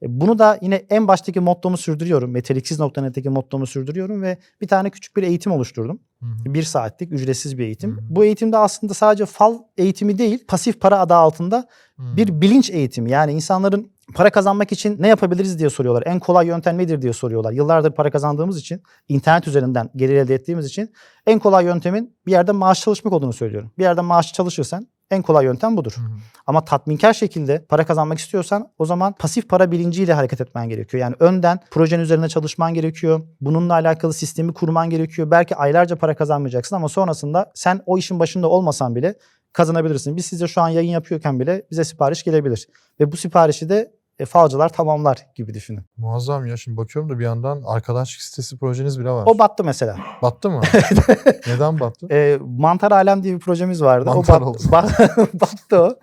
E, 0.03 0.22
Bunu 0.22 0.39
da 0.39 0.60
yine 0.62 0.75
en 0.75 1.07
baştaki 1.07 1.39
mottomu 1.39 1.77
sürdürüyorum. 1.77 2.31
Metaliksiz.net'teki 2.31 3.29
mottomu 3.29 3.67
sürdürüyorum 3.67 4.22
ve 4.22 4.38
bir 4.62 4.67
tane 4.67 4.89
küçük 4.89 5.15
bir 5.17 5.24
eğitim 5.24 5.51
oluşturdum. 5.51 6.00
Hı 6.19 6.25
hı. 6.25 6.53
Bir 6.53 6.63
saatlik 6.63 7.12
ücretsiz 7.12 7.57
bir 7.57 7.65
eğitim. 7.65 7.91
Hı 7.91 8.01
hı. 8.01 8.05
Bu 8.10 8.25
eğitimde 8.25 8.57
aslında 8.57 8.93
sadece 8.93 9.25
fal 9.25 9.57
eğitimi 9.77 10.17
değil, 10.17 10.45
pasif 10.48 10.81
para 10.81 11.00
adı 11.00 11.13
altında 11.13 11.67
Hı. 11.98 12.17
bir 12.17 12.41
bilinç 12.41 12.69
eğitimi. 12.69 13.12
Yani 13.12 13.31
insanların 13.31 13.93
para 14.15 14.29
kazanmak 14.29 14.72
için 14.72 15.01
ne 15.01 15.07
yapabiliriz 15.07 15.60
diye 15.60 15.69
soruyorlar. 15.69 16.03
En 16.05 16.19
kolay 16.19 16.48
yöntem 16.48 16.77
nedir 16.77 17.01
diye 17.01 17.13
soruyorlar. 17.13 17.51
Yıllardır 17.51 17.91
para 17.91 18.12
kazandığımız 18.12 18.57
için, 18.57 18.81
internet 19.07 19.48
üzerinden 19.48 19.89
gelir 19.95 20.15
elde 20.15 20.36
ettiğimiz 20.36 20.65
için 20.65 20.93
en 21.25 21.39
kolay 21.39 21.65
yöntemin 21.65 22.15
bir 22.25 22.31
yerde 22.31 22.51
maaş 22.51 22.81
çalışmak 22.81 23.13
olduğunu 23.13 23.33
söylüyorum. 23.33 23.72
Bir 23.77 23.83
yerde 23.83 24.01
maaş 24.01 24.33
çalışırsan 24.33 24.88
en 25.12 25.22
kolay 25.22 25.45
yöntem 25.45 25.77
budur. 25.77 25.93
Hı 25.95 26.01
hı. 26.01 26.17
Ama 26.48 26.65
tatminkar 26.65 27.13
şekilde 27.13 27.65
para 27.69 27.86
kazanmak 27.86 28.17
istiyorsan 28.17 28.67
o 28.77 28.86
zaman 28.86 29.13
pasif 29.13 29.50
para 29.50 29.72
bilinciyle 29.72 30.13
hareket 30.13 30.41
etmen 30.41 30.69
gerekiyor. 30.69 31.01
Yani 31.01 31.15
önden 31.19 31.60
projenin 31.72 32.03
üzerine 32.03 32.29
çalışman 32.29 32.74
gerekiyor. 32.74 33.22
Bununla 33.41 33.74
alakalı 33.74 34.13
sistemi 34.13 34.53
kurman 34.53 34.89
gerekiyor. 34.89 35.31
Belki 35.31 35.55
aylarca 35.55 35.95
para 35.95 36.15
kazanmayacaksın 36.15 36.75
ama 36.75 36.89
sonrasında 36.89 37.51
sen 37.55 37.81
o 37.86 37.98
işin 37.98 38.19
başında 38.19 38.48
olmasan 38.48 38.95
bile 38.95 39.15
kazanabilirsin. 39.53 40.15
Biz 40.15 40.25
size 40.25 40.48
şu 40.48 40.62
an 40.62 40.69
yayın 40.69 40.91
yapıyorken 40.91 41.39
bile 41.39 41.63
bize 41.72 41.83
sipariş 41.83 42.24
gelebilir. 42.24 42.67
Ve 43.00 43.12
bu 43.12 43.17
siparişi 43.17 43.69
de 43.69 43.91
e, 44.23 44.25
falcılar 44.25 44.69
tamamlar 44.69 45.27
gibi 45.35 45.53
düşünün. 45.53 45.81
Muazzam 45.97 46.45
ya. 46.45 46.57
Şimdi 46.57 46.77
bakıyorum 46.77 47.09
da 47.11 47.19
bir 47.19 47.23
yandan 47.23 47.61
arkadaşlık 47.65 48.21
sitesi 48.21 48.57
projeniz 48.57 48.99
bile 48.99 49.09
var. 49.09 49.23
O 49.27 49.39
battı 49.39 49.63
mesela. 49.63 49.97
Battı 50.21 50.49
mı? 50.49 50.61
Neden 51.47 51.79
battı? 51.79 52.07
E, 52.11 52.37
Mantar 52.57 52.91
Alem 52.91 53.23
diye 53.23 53.33
bir 53.35 53.39
projemiz 53.39 53.81
vardı. 53.83 54.05
Mantar 54.05 54.41
o 54.41 54.45
oldu. 54.45 54.57
bat, 54.71 54.99
bat- 54.99 55.33
battı 55.33 55.81
o. 55.81 55.95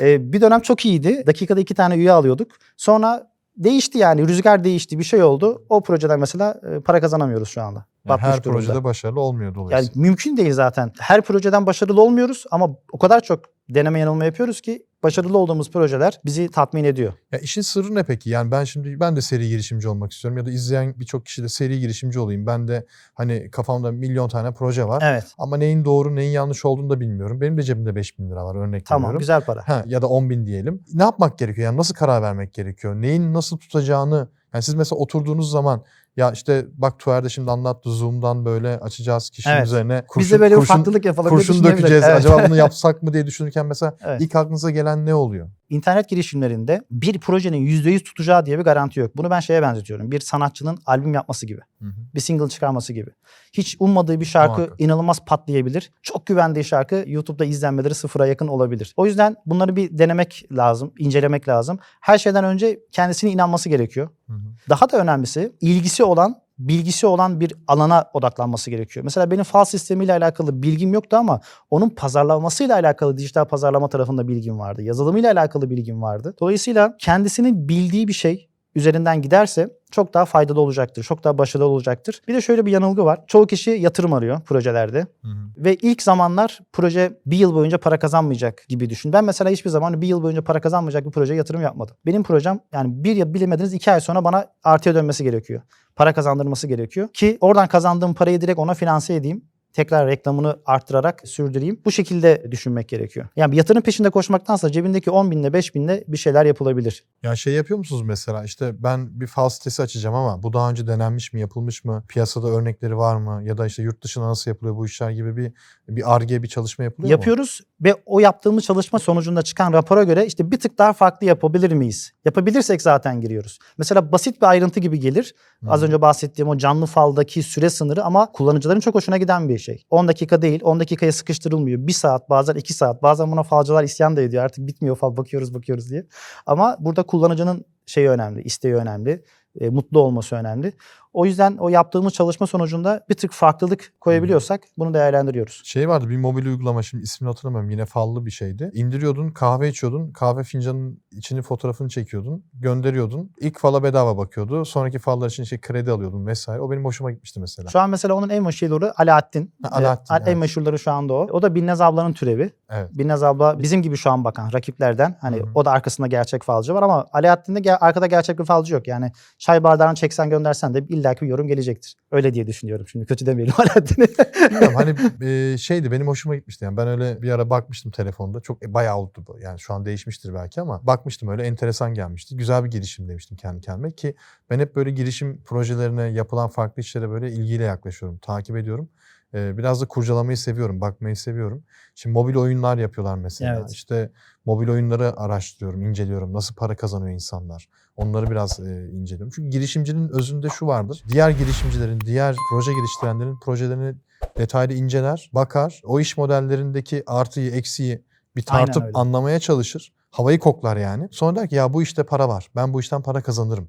E, 0.00 0.32
bir 0.32 0.40
dönem 0.40 0.60
çok 0.60 0.86
iyiydi. 0.86 1.26
Dakikada 1.26 1.60
iki 1.60 1.74
tane 1.74 1.94
üye 1.94 2.12
alıyorduk. 2.12 2.50
Sonra 2.76 3.30
değişti 3.56 3.98
yani. 3.98 4.28
Rüzgar 4.28 4.64
değişti. 4.64 4.98
Bir 4.98 5.04
şey 5.04 5.22
oldu. 5.22 5.64
O 5.68 5.82
projeden 5.82 6.20
mesela 6.20 6.60
e, 6.76 6.80
para 6.80 7.00
kazanamıyoruz 7.00 7.48
şu 7.48 7.62
anda. 7.62 7.84
Yani 8.08 8.20
her 8.20 8.44
durumda. 8.44 8.60
projede 8.66 8.84
başarılı 8.84 9.20
olmuyor 9.20 9.46
Yani 9.46 9.54
dolayısıyla. 9.54 10.00
mümkün 10.02 10.36
değil 10.36 10.52
zaten. 10.52 10.92
Her 10.98 11.22
projeden 11.22 11.66
başarılı 11.66 12.02
olmuyoruz 12.02 12.44
ama 12.50 12.68
o 12.92 12.98
kadar 12.98 13.20
çok 13.20 13.40
deneme 13.68 13.98
yanılma 13.98 14.24
yapıyoruz 14.24 14.60
ki 14.60 14.86
başarılı 15.02 15.38
olduğumuz 15.38 15.70
projeler 15.70 16.20
bizi 16.24 16.48
tatmin 16.48 16.84
ediyor. 16.84 17.12
Ya 17.32 17.38
işin 17.38 17.60
sırrı 17.60 17.94
ne 17.94 18.02
peki? 18.02 18.30
Yani 18.30 18.50
ben 18.50 18.64
şimdi 18.64 19.00
ben 19.00 19.16
de 19.16 19.20
seri 19.20 19.48
girişimci 19.48 19.88
olmak 19.88 20.12
istiyorum 20.12 20.38
ya 20.38 20.46
da 20.46 20.50
izleyen 20.50 20.94
birçok 21.00 21.26
kişi 21.26 21.42
de 21.42 21.48
seri 21.48 21.80
girişimci 21.80 22.18
olayım. 22.18 22.46
Ben 22.46 22.68
de 22.68 22.86
hani 23.14 23.50
kafamda 23.50 23.92
milyon 23.92 24.28
tane 24.28 24.52
proje 24.52 24.84
var. 24.84 25.02
Evet. 25.06 25.24
Ama 25.38 25.56
neyin 25.56 25.84
doğru 25.84 26.16
neyin 26.16 26.30
yanlış 26.32 26.64
olduğunu 26.64 26.90
da 26.90 27.00
bilmiyorum. 27.00 27.40
Benim 27.40 27.58
de 27.58 27.62
cebimde 27.62 27.94
5000 27.94 28.30
lira 28.30 28.44
var 28.44 28.54
örnek 28.54 28.86
Tamam. 28.86 29.02
veriyorum. 29.02 29.18
Güzel 29.18 29.40
para. 29.40 29.68
Ha, 29.68 29.84
ya 29.86 30.02
da 30.02 30.06
10 30.08 30.30
bin 30.30 30.46
diyelim. 30.46 30.84
Ne 30.94 31.02
yapmak 31.02 31.38
gerekiyor? 31.38 31.64
Yani 31.64 31.76
nasıl 31.76 31.94
karar 31.94 32.22
vermek 32.22 32.54
gerekiyor? 32.54 32.94
Neyin 32.94 33.34
nasıl 33.34 33.58
tutacağını 33.58 34.28
yani 34.54 34.62
siz 34.62 34.74
mesela 34.74 34.98
oturduğunuz 34.98 35.50
zaman 35.50 35.84
ya 36.16 36.30
işte 36.32 36.66
bak 36.72 36.98
Tuğer 36.98 37.24
de 37.24 37.28
şimdi 37.28 37.50
anlattı 37.50 37.90
Zoom'dan 37.90 38.44
böyle 38.44 38.78
açacağız 38.78 39.30
kişinin 39.30 39.54
Evet. 39.54 39.66
üzerine 39.66 40.02
kurşun, 40.08 40.20
Biz 40.20 40.30
de 40.32 40.40
böyle 40.40 40.54
kurşun, 40.54 40.74
farklılık 40.74 41.04
yapalım 41.04 41.30
kurşun 41.30 41.64
dökeceğiz. 41.64 42.04
Evet. 42.04 42.16
Acaba 42.16 42.46
bunu 42.46 42.56
yapsak 42.64 43.02
mı 43.02 43.12
diye 43.12 43.26
düşünürken 43.26 43.66
mesela 43.66 43.96
Evet. 44.04 44.20
ilk 44.20 44.36
aklınıza 44.36 44.70
gelen 44.70 45.06
ne 45.06 45.14
oluyor? 45.14 45.48
İnternet 45.68 46.08
girişimlerinde 46.08 46.80
bir 46.90 47.18
projenin 47.18 47.66
%100 47.66 48.02
tutacağı 48.04 48.46
diye 48.46 48.58
bir 48.58 48.64
garanti 48.64 49.00
yok. 49.00 49.16
Bunu 49.16 49.30
ben 49.30 49.40
şeye 49.40 49.62
benzetiyorum. 49.62 50.10
Bir 50.10 50.20
sanatçının 50.20 50.78
albüm 50.86 51.14
yapması 51.14 51.46
gibi. 51.46 51.60
Hı 51.82 51.84
hı. 51.88 51.92
Bir 52.14 52.20
single 52.20 52.48
çıkarması 52.48 52.92
gibi. 52.92 53.10
Hiç 53.52 53.76
ummadığı 53.80 54.20
bir 54.20 54.24
şarkı 54.24 54.60
Muhakkak. 54.60 54.80
inanılmaz 54.80 55.24
patlayabilir. 55.24 55.90
Çok 56.02 56.26
güvendiği 56.26 56.64
şarkı 56.64 57.04
YouTube'da 57.06 57.44
izlenmeleri 57.44 57.94
sıfıra 57.94 58.26
yakın 58.26 58.48
olabilir. 58.48 58.94
O 58.96 59.06
yüzden 59.06 59.36
bunları 59.46 59.76
bir 59.76 59.98
denemek 59.98 60.44
lazım, 60.52 60.92
incelemek 60.98 61.48
lazım. 61.48 61.78
Her 62.00 62.18
şeyden 62.18 62.44
önce 62.44 62.80
kendisine 62.92 63.30
inanması 63.30 63.68
gerekiyor. 63.68 64.08
Hı 64.26 64.32
hı. 64.32 64.39
Daha 64.68 64.90
da 64.90 64.98
önemlisi 64.98 65.52
ilgisi 65.60 66.04
olan, 66.04 66.36
bilgisi 66.58 67.06
olan 67.06 67.40
bir 67.40 67.54
alana 67.68 68.04
odaklanması 68.14 68.70
gerekiyor. 68.70 69.04
Mesela 69.04 69.30
benim 69.30 69.44
fal 69.44 69.64
sistemiyle 69.64 70.12
alakalı 70.12 70.62
bilgim 70.62 70.92
yoktu 70.92 71.16
ama 71.16 71.40
onun 71.70 71.88
pazarlamasıyla 71.88 72.74
alakalı 72.74 73.16
dijital 73.16 73.44
pazarlama 73.44 73.88
tarafında 73.88 74.28
bilgim 74.28 74.58
vardı. 74.58 74.82
Yazılımıyla 74.82 75.32
alakalı 75.32 75.70
bilgim 75.70 76.02
vardı. 76.02 76.34
Dolayısıyla 76.40 76.96
kendisinin 76.98 77.68
bildiği 77.68 78.08
bir 78.08 78.12
şey 78.12 78.49
üzerinden 78.74 79.22
giderse 79.22 79.70
çok 79.90 80.14
daha 80.14 80.24
faydalı 80.24 80.60
olacaktır. 80.60 81.02
Çok 81.02 81.24
daha 81.24 81.38
başarılı 81.38 81.68
olacaktır. 81.68 82.22
Bir 82.28 82.34
de 82.34 82.40
şöyle 82.40 82.66
bir 82.66 82.72
yanılgı 82.72 83.04
var. 83.04 83.20
Çoğu 83.26 83.46
kişi 83.46 83.70
yatırım 83.70 84.12
arıyor 84.12 84.40
projelerde. 84.40 85.00
Hı 85.00 85.28
hı. 85.28 85.64
Ve 85.64 85.74
ilk 85.74 86.02
zamanlar 86.02 86.58
proje 86.72 87.20
bir 87.26 87.36
yıl 87.36 87.54
boyunca 87.54 87.78
para 87.78 87.98
kazanmayacak 87.98 88.64
gibi 88.68 88.90
düşün. 88.90 89.12
Ben 89.12 89.24
mesela 89.24 89.50
hiçbir 89.50 89.70
zaman 89.70 90.00
bir 90.02 90.06
yıl 90.06 90.22
boyunca 90.22 90.44
para 90.44 90.60
kazanmayacak 90.60 91.06
bir 91.06 91.10
projeye 91.10 91.38
yatırım 91.38 91.62
yapmadım. 91.62 91.96
Benim 92.06 92.22
projem 92.22 92.60
yani 92.72 93.04
bir 93.04 93.16
yıl 93.16 93.34
bilemediniz 93.34 93.74
iki 93.74 93.92
ay 93.92 94.00
sonra 94.00 94.24
bana 94.24 94.46
artıya 94.64 94.94
dönmesi 94.94 95.24
gerekiyor. 95.24 95.62
Para 95.96 96.12
kazandırması 96.12 96.66
gerekiyor. 96.66 97.08
Ki 97.08 97.38
oradan 97.40 97.68
kazandığım 97.68 98.14
parayı 98.14 98.40
direkt 98.40 98.58
ona 98.58 98.74
finanse 98.74 99.14
edeyim. 99.14 99.44
Tekrar 99.72 100.06
reklamını 100.06 100.58
arttırarak 100.66 101.22
sürdüreyim. 101.24 101.80
Bu 101.84 101.92
şekilde 101.92 102.46
düşünmek 102.50 102.88
gerekiyor. 102.88 103.26
Yani 103.36 103.52
bir 103.52 103.56
yatırım 103.56 103.82
peşinde 103.82 104.10
koşmaktansa 104.10 104.72
cebindeki 104.72 105.10
10 105.10 105.30
binle 105.30 105.52
5 105.52 105.74
binle 105.74 106.04
bir 106.08 106.16
şeyler 106.16 106.44
yapılabilir. 106.44 107.04
Ya 107.22 107.36
şey 107.36 107.54
yapıyor 107.54 107.78
musunuz 107.78 108.02
mesela 108.02 108.44
işte 108.44 108.82
ben 108.82 109.20
bir 109.20 109.26
fal 109.26 109.48
sitesi 109.48 109.82
açacağım 109.82 110.14
ama 110.14 110.42
bu 110.42 110.52
daha 110.52 110.70
önce 110.70 110.86
denenmiş 110.86 111.32
mi 111.32 111.40
yapılmış 111.40 111.84
mı 111.84 112.04
piyasada 112.08 112.48
örnekleri 112.48 112.96
var 112.96 113.16
mı 113.16 113.42
ya 113.44 113.58
da 113.58 113.66
işte 113.66 113.82
yurt 113.82 114.04
dışında 114.04 114.28
nasıl 114.28 114.50
yapılıyor 114.50 114.76
bu 114.76 114.86
işler 114.86 115.10
gibi 115.10 115.36
bir 115.36 115.52
bir 115.88 116.14
arge 116.14 116.42
bir 116.42 116.48
çalışma 116.48 116.84
yapılıyor 116.84 117.08
mu? 117.08 117.12
Yapıyoruz 117.12 117.60
ve 117.80 117.94
o 118.06 118.20
yaptığımız 118.20 118.64
çalışma 118.64 118.98
sonucunda 118.98 119.42
çıkan 119.42 119.72
rapora 119.72 120.04
göre 120.04 120.26
işte 120.26 120.50
bir 120.50 120.60
tık 120.60 120.78
daha 120.78 120.92
farklı 120.92 121.26
yapabilir 121.26 121.72
miyiz? 121.72 122.12
Yapabilirsek 122.24 122.82
zaten 122.82 123.20
giriyoruz. 123.20 123.58
Mesela 123.78 124.12
basit 124.12 124.42
bir 124.42 124.46
ayrıntı 124.46 124.80
gibi 124.80 125.00
gelir. 125.00 125.34
Hı. 125.64 125.70
Az 125.70 125.82
önce 125.82 126.00
bahsettiğim 126.00 126.48
o 126.48 126.58
canlı 126.58 126.86
faldaki 126.86 127.42
süre 127.42 127.70
sınırı 127.70 128.04
ama 128.04 128.32
kullanıcıların 128.32 128.80
çok 128.80 128.94
hoşuna 128.94 129.16
giden 129.16 129.48
bir 129.48 129.59
şey. 129.60 129.84
10 129.90 130.08
dakika 130.08 130.42
değil 130.42 130.60
10 130.62 130.80
dakikaya 130.80 131.12
sıkıştırılmıyor. 131.12 131.86
1 131.86 131.92
saat 131.92 132.30
bazen 132.30 132.54
2 132.54 132.74
saat 132.74 133.02
bazen 133.02 133.32
buna 133.32 133.42
falcılar 133.42 133.84
isyan 133.84 134.16
da 134.16 134.22
ediyor 134.22 134.44
artık 134.44 134.66
bitmiyor 134.66 134.96
fal 134.96 135.16
bakıyoruz 135.16 135.54
bakıyoruz 135.54 135.90
diye. 135.90 136.06
Ama 136.46 136.76
burada 136.80 137.02
kullanıcının 137.02 137.64
şeyi 137.86 138.08
önemli, 138.08 138.42
isteği 138.42 138.74
önemli, 138.74 139.24
e, 139.60 139.68
mutlu 139.68 140.00
olması 140.00 140.36
önemli. 140.36 140.72
O 141.12 141.26
yüzden 141.26 141.56
o 141.56 141.68
yaptığımız 141.68 142.12
çalışma 142.12 142.46
sonucunda 142.46 143.04
bir 143.08 143.14
tık 143.14 143.32
farklılık 143.32 143.92
koyabiliyorsak 144.00 144.60
bunu 144.78 144.94
değerlendiriyoruz. 144.94 145.62
Şey 145.64 145.88
vardı 145.88 146.08
bir 146.08 146.16
mobil 146.16 146.46
uygulama 146.46 146.82
şimdi 146.82 147.04
ismini 147.04 147.28
hatırlamıyorum 147.28 147.70
yine 147.70 147.84
fallı 147.84 148.26
bir 148.26 148.30
şeydi. 148.30 148.70
İndiriyordun 148.74 149.30
kahve 149.30 149.68
içiyordun 149.68 150.12
kahve 150.12 150.44
fincanının 150.44 151.02
içini 151.12 151.42
fotoğrafını 151.42 151.88
çekiyordun 151.88 152.44
gönderiyordun. 152.54 153.32
İlk 153.40 153.58
fala 153.58 153.82
bedava 153.82 154.18
bakıyordu 154.18 154.64
sonraki 154.64 154.98
fallar 154.98 155.30
için 155.30 155.44
şey 155.44 155.60
kredi 155.60 155.90
alıyordun 155.90 156.26
vesaire. 156.26 156.60
O 156.60 156.70
benim 156.70 156.84
hoşuma 156.84 157.10
gitmişti 157.10 157.40
mesela. 157.40 157.68
Şu 157.68 157.80
an 157.80 157.90
mesela 157.90 158.14
onun 158.14 158.28
en 158.28 158.42
meşhurları 158.42 158.92
Alaaddin. 159.00 159.54
Ha, 159.62 159.68
Alaaddin, 159.72 160.14
Ee, 160.14 160.16
En 160.16 160.26
evet. 160.26 160.36
meşhurları 160.36 160.78
şu 160.78 160.90
anda 160.90 161.14
o. 161.14 161.26
O 161.30 161.42
da 161.42 161.54
Binnaz 161.54 161.80
ablanın 161.80 162.12
türevi. 162.12 162.52
Evet. 162.70 162.88
Binnaz 162.92 163.22
abla 163.22 163.62
bizim 163.62 163.82
gibi 163.82 163.96
şu 163.96 164.10
an 164.10 164.24
bakan 164.24 164.52
rakiplerden. 164.52 165.16
Hani 165.20 165.36
Hı 165.36 165.42
hı. 165.42 165.48
o 165.54 165.64
da 165.64 165.70
arkasında 165.70 166.06
gerçek 166.06 166.42
falcı 166.42 166.74
var 166.74 166.82
ama 166.82 167.06
Alaaddin'de 167.12 167.76
arkada 167.76 168.06
gerçek 168.06 168.38
bir 168.38 168.44
falcı 168.44 168.74
yok. 168.74 168.88
Yani 168.88 169.12
çay 169.38 169.64
bardağını 169.64 169.94
çeksen 169.94 170.30
göndersen 170.30 170.74
de 170.74 170.88
illaki 171.00 171.24
yorum 171.24 171.48
gelecektir. 171.48 171.96
Öyle 172.10 172.34
diye 172.34 172.46
düşünüyorum 172.46 172.88
şimdi. 172.88 173.06
Kötü 173.06 173.26
demeyelim 173.26 173.54
Alaaddin'e. 173.58 174.06
Bilmiyorum 174.50 174.74
hani 174.74 174.94
e, 175.30 175.58
şeydi 175.58 175.90
benim 175.90 176.06
hoşuma 176.08 176.36
gitmişti. 176.36 176.64
Yani 176.64 176.76
ben 176.76 176.88
öyle 176.88 177.22
bir 177.22 177.30
ara 177.30 177.50
bakmıştım 177.50 177.92
telefonda. 177.92 178.40
Çok 178.40 178.62
e, 178.62 178.74
bayağı 178.74 178.96
oldu 178.96 179.24
bu. 179.26 179.38
Yani 179.38 179.60
şu 179.60 179.74
an 179.74 179.84
değişmiştir 179.84 180.34
belki 180.34 180.60
ama 180.60 180.86
bakmıştım 180.86 181.28
öyle 181.28 181.42
enteresan 181.42 181.94
gelmişti. 181.94 182.36
Güzel 182.36 182.64
bir 182.64 182.70
girişim 182.70 183.08
demiştim 183.08 183.36
kendi 183.36 183.60
kendime 183.60 183.90
ki 183.90 184.14
ben 184.50 184.58
hep 184.58 184.76
böyle 184.76 184.90
girişim 184.90 185.42
projelerine, 185.44 186.02
yapılan 186.02 186.48
farklı 186.48 186.80
işlere 186.80 187.10
böyle 187.10 187.32
ilgiyle 187.32 187.64
yaklaşıyorum. 187.64 188.18
Takip 188.18 188.56
ediyorum. 188.56 188.88
Biraz 189.34 189.80
da 189.80 189.88
kurcalamayı 189.88 190.36
seviyorum, 190.36 190.80
bakmayı 190.80 191.16
seviyorum. 191.16 191.62
Şimdi 191.94 192.14
mobil 192.14 192.36
oyunlar 192.36 192.78
yapıyorlar 192.78 193.14
mesela. 193.14 193.58
Evet. 193.60 193.72
İşte 193.72 194.10
mobil 194.44 194.68
oyunları 194.68 195.20
araştırıyorum, 195.20 195.82
inceliyorum. 195.82 196.32
Nasıl 196.32 196.54
para 196.54 196.76
kazanıyor 196.76 197.14
insanlar? 197.14 197.68
Onları 197.96 198.30
biraz 198.30 198.60
e, 198.60 198.88
inceliyorum. 198.92 199.32
Çünkü 199.36 199.50
girişimcinin 199.50 200.08
özünde 200.08 200.48
şu 200.48 200.66
vardır. 200.66 201.04
Diğer 201.08 201.30
girişimcilerin, 201.30 202.00
diğer 202.00 202.36
proje 202.50 202.72
geliştirenlerin 202.72 203.38
projelerini 203.40 203.94
detaylı 204.38 204.74
inceler, 204.74 205.30
bakar. 205.34 205.80
O 205.84 206.00
iş 206.00 206.16
modellerindeki 206.16 207.02
artıyı, 207.06 207.50
eksiği 207.50 208.04
bir 208.36 208.42
tartıp 208.42 208.96
anlamaya 208.96 209.40
çalışır. 209.40 209.92
Havayı 210.10 210.38
koklar 210.38 210.76
yani. 210.76 211.08
Sonra 211.10 211.36
der 211.36 211.48
ki 211.48 211.54
ya 211.54 211.72
bu 211.72 211.82
işte 211.82 212.02
para 212.02 212.28
var. 212.28 212.50
Ben 212.56 212.72
bu 212.74 212.80
işten 212.80 213.02
para 213.02 213.22
kazanırım. 213.22 213.68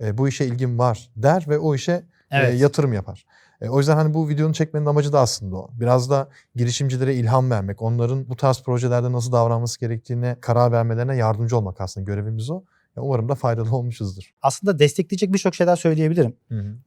E, 0.00 0.18
bu 0.18 0.28
işe 0.28 0.44
ilgim 0.44 0.78
var 0.78 1.10
der 1.16 1.44
ve 1.48 1.58
o 1.58 1.74
işe 1.74 2.04
e, 2.30 2.46
yatırım 2.46 2.92
yapar. 2.92 3.26
E, 3.62 3.68
o 3.68 3.78
yüzden 3.78 3.96
hani 3.96 4.14
bu 4.14 4.28
videonun 4.28 4.52
çekmenin 4.52 4.86
amacı 4.86 5.12
da 5.12 5.20
aslında 5.20 5.56
o. 5.56 5.68
Biraz 5.72 6.10
da 6.10 6.28
girişimcilere 6.54 7.14
ilham 7.14 7.50
vermek, 7.50 7.82
onların 7.82 8.28
bu 8.28 8.36
tarz 8.36 8.62
projelerde 8.62 9.12
nasıl 9.12 9.32
davranması 9.32 9.80
gerektiğine 9.80 10.36
karar 10.40 10.72
vermelerine 10.72 11.16
yardımcı 11.16 11.56
olmak 11.56 11.80
aslında 11.80 12.04
görevimiz 12.04 12.50
o. 12.50 12.62
Umarım 12.96 13.28
da 13.28 13.34
faydalı 13.34 13.76
olmuşuzdur. 13.76 14.22
Aslında 14.42 14.78
destekleyecek 14.78 15.32
birçok 15.32 15.54
şeyler 15.54 15.76
söyleyebilirim. 15.76 16.36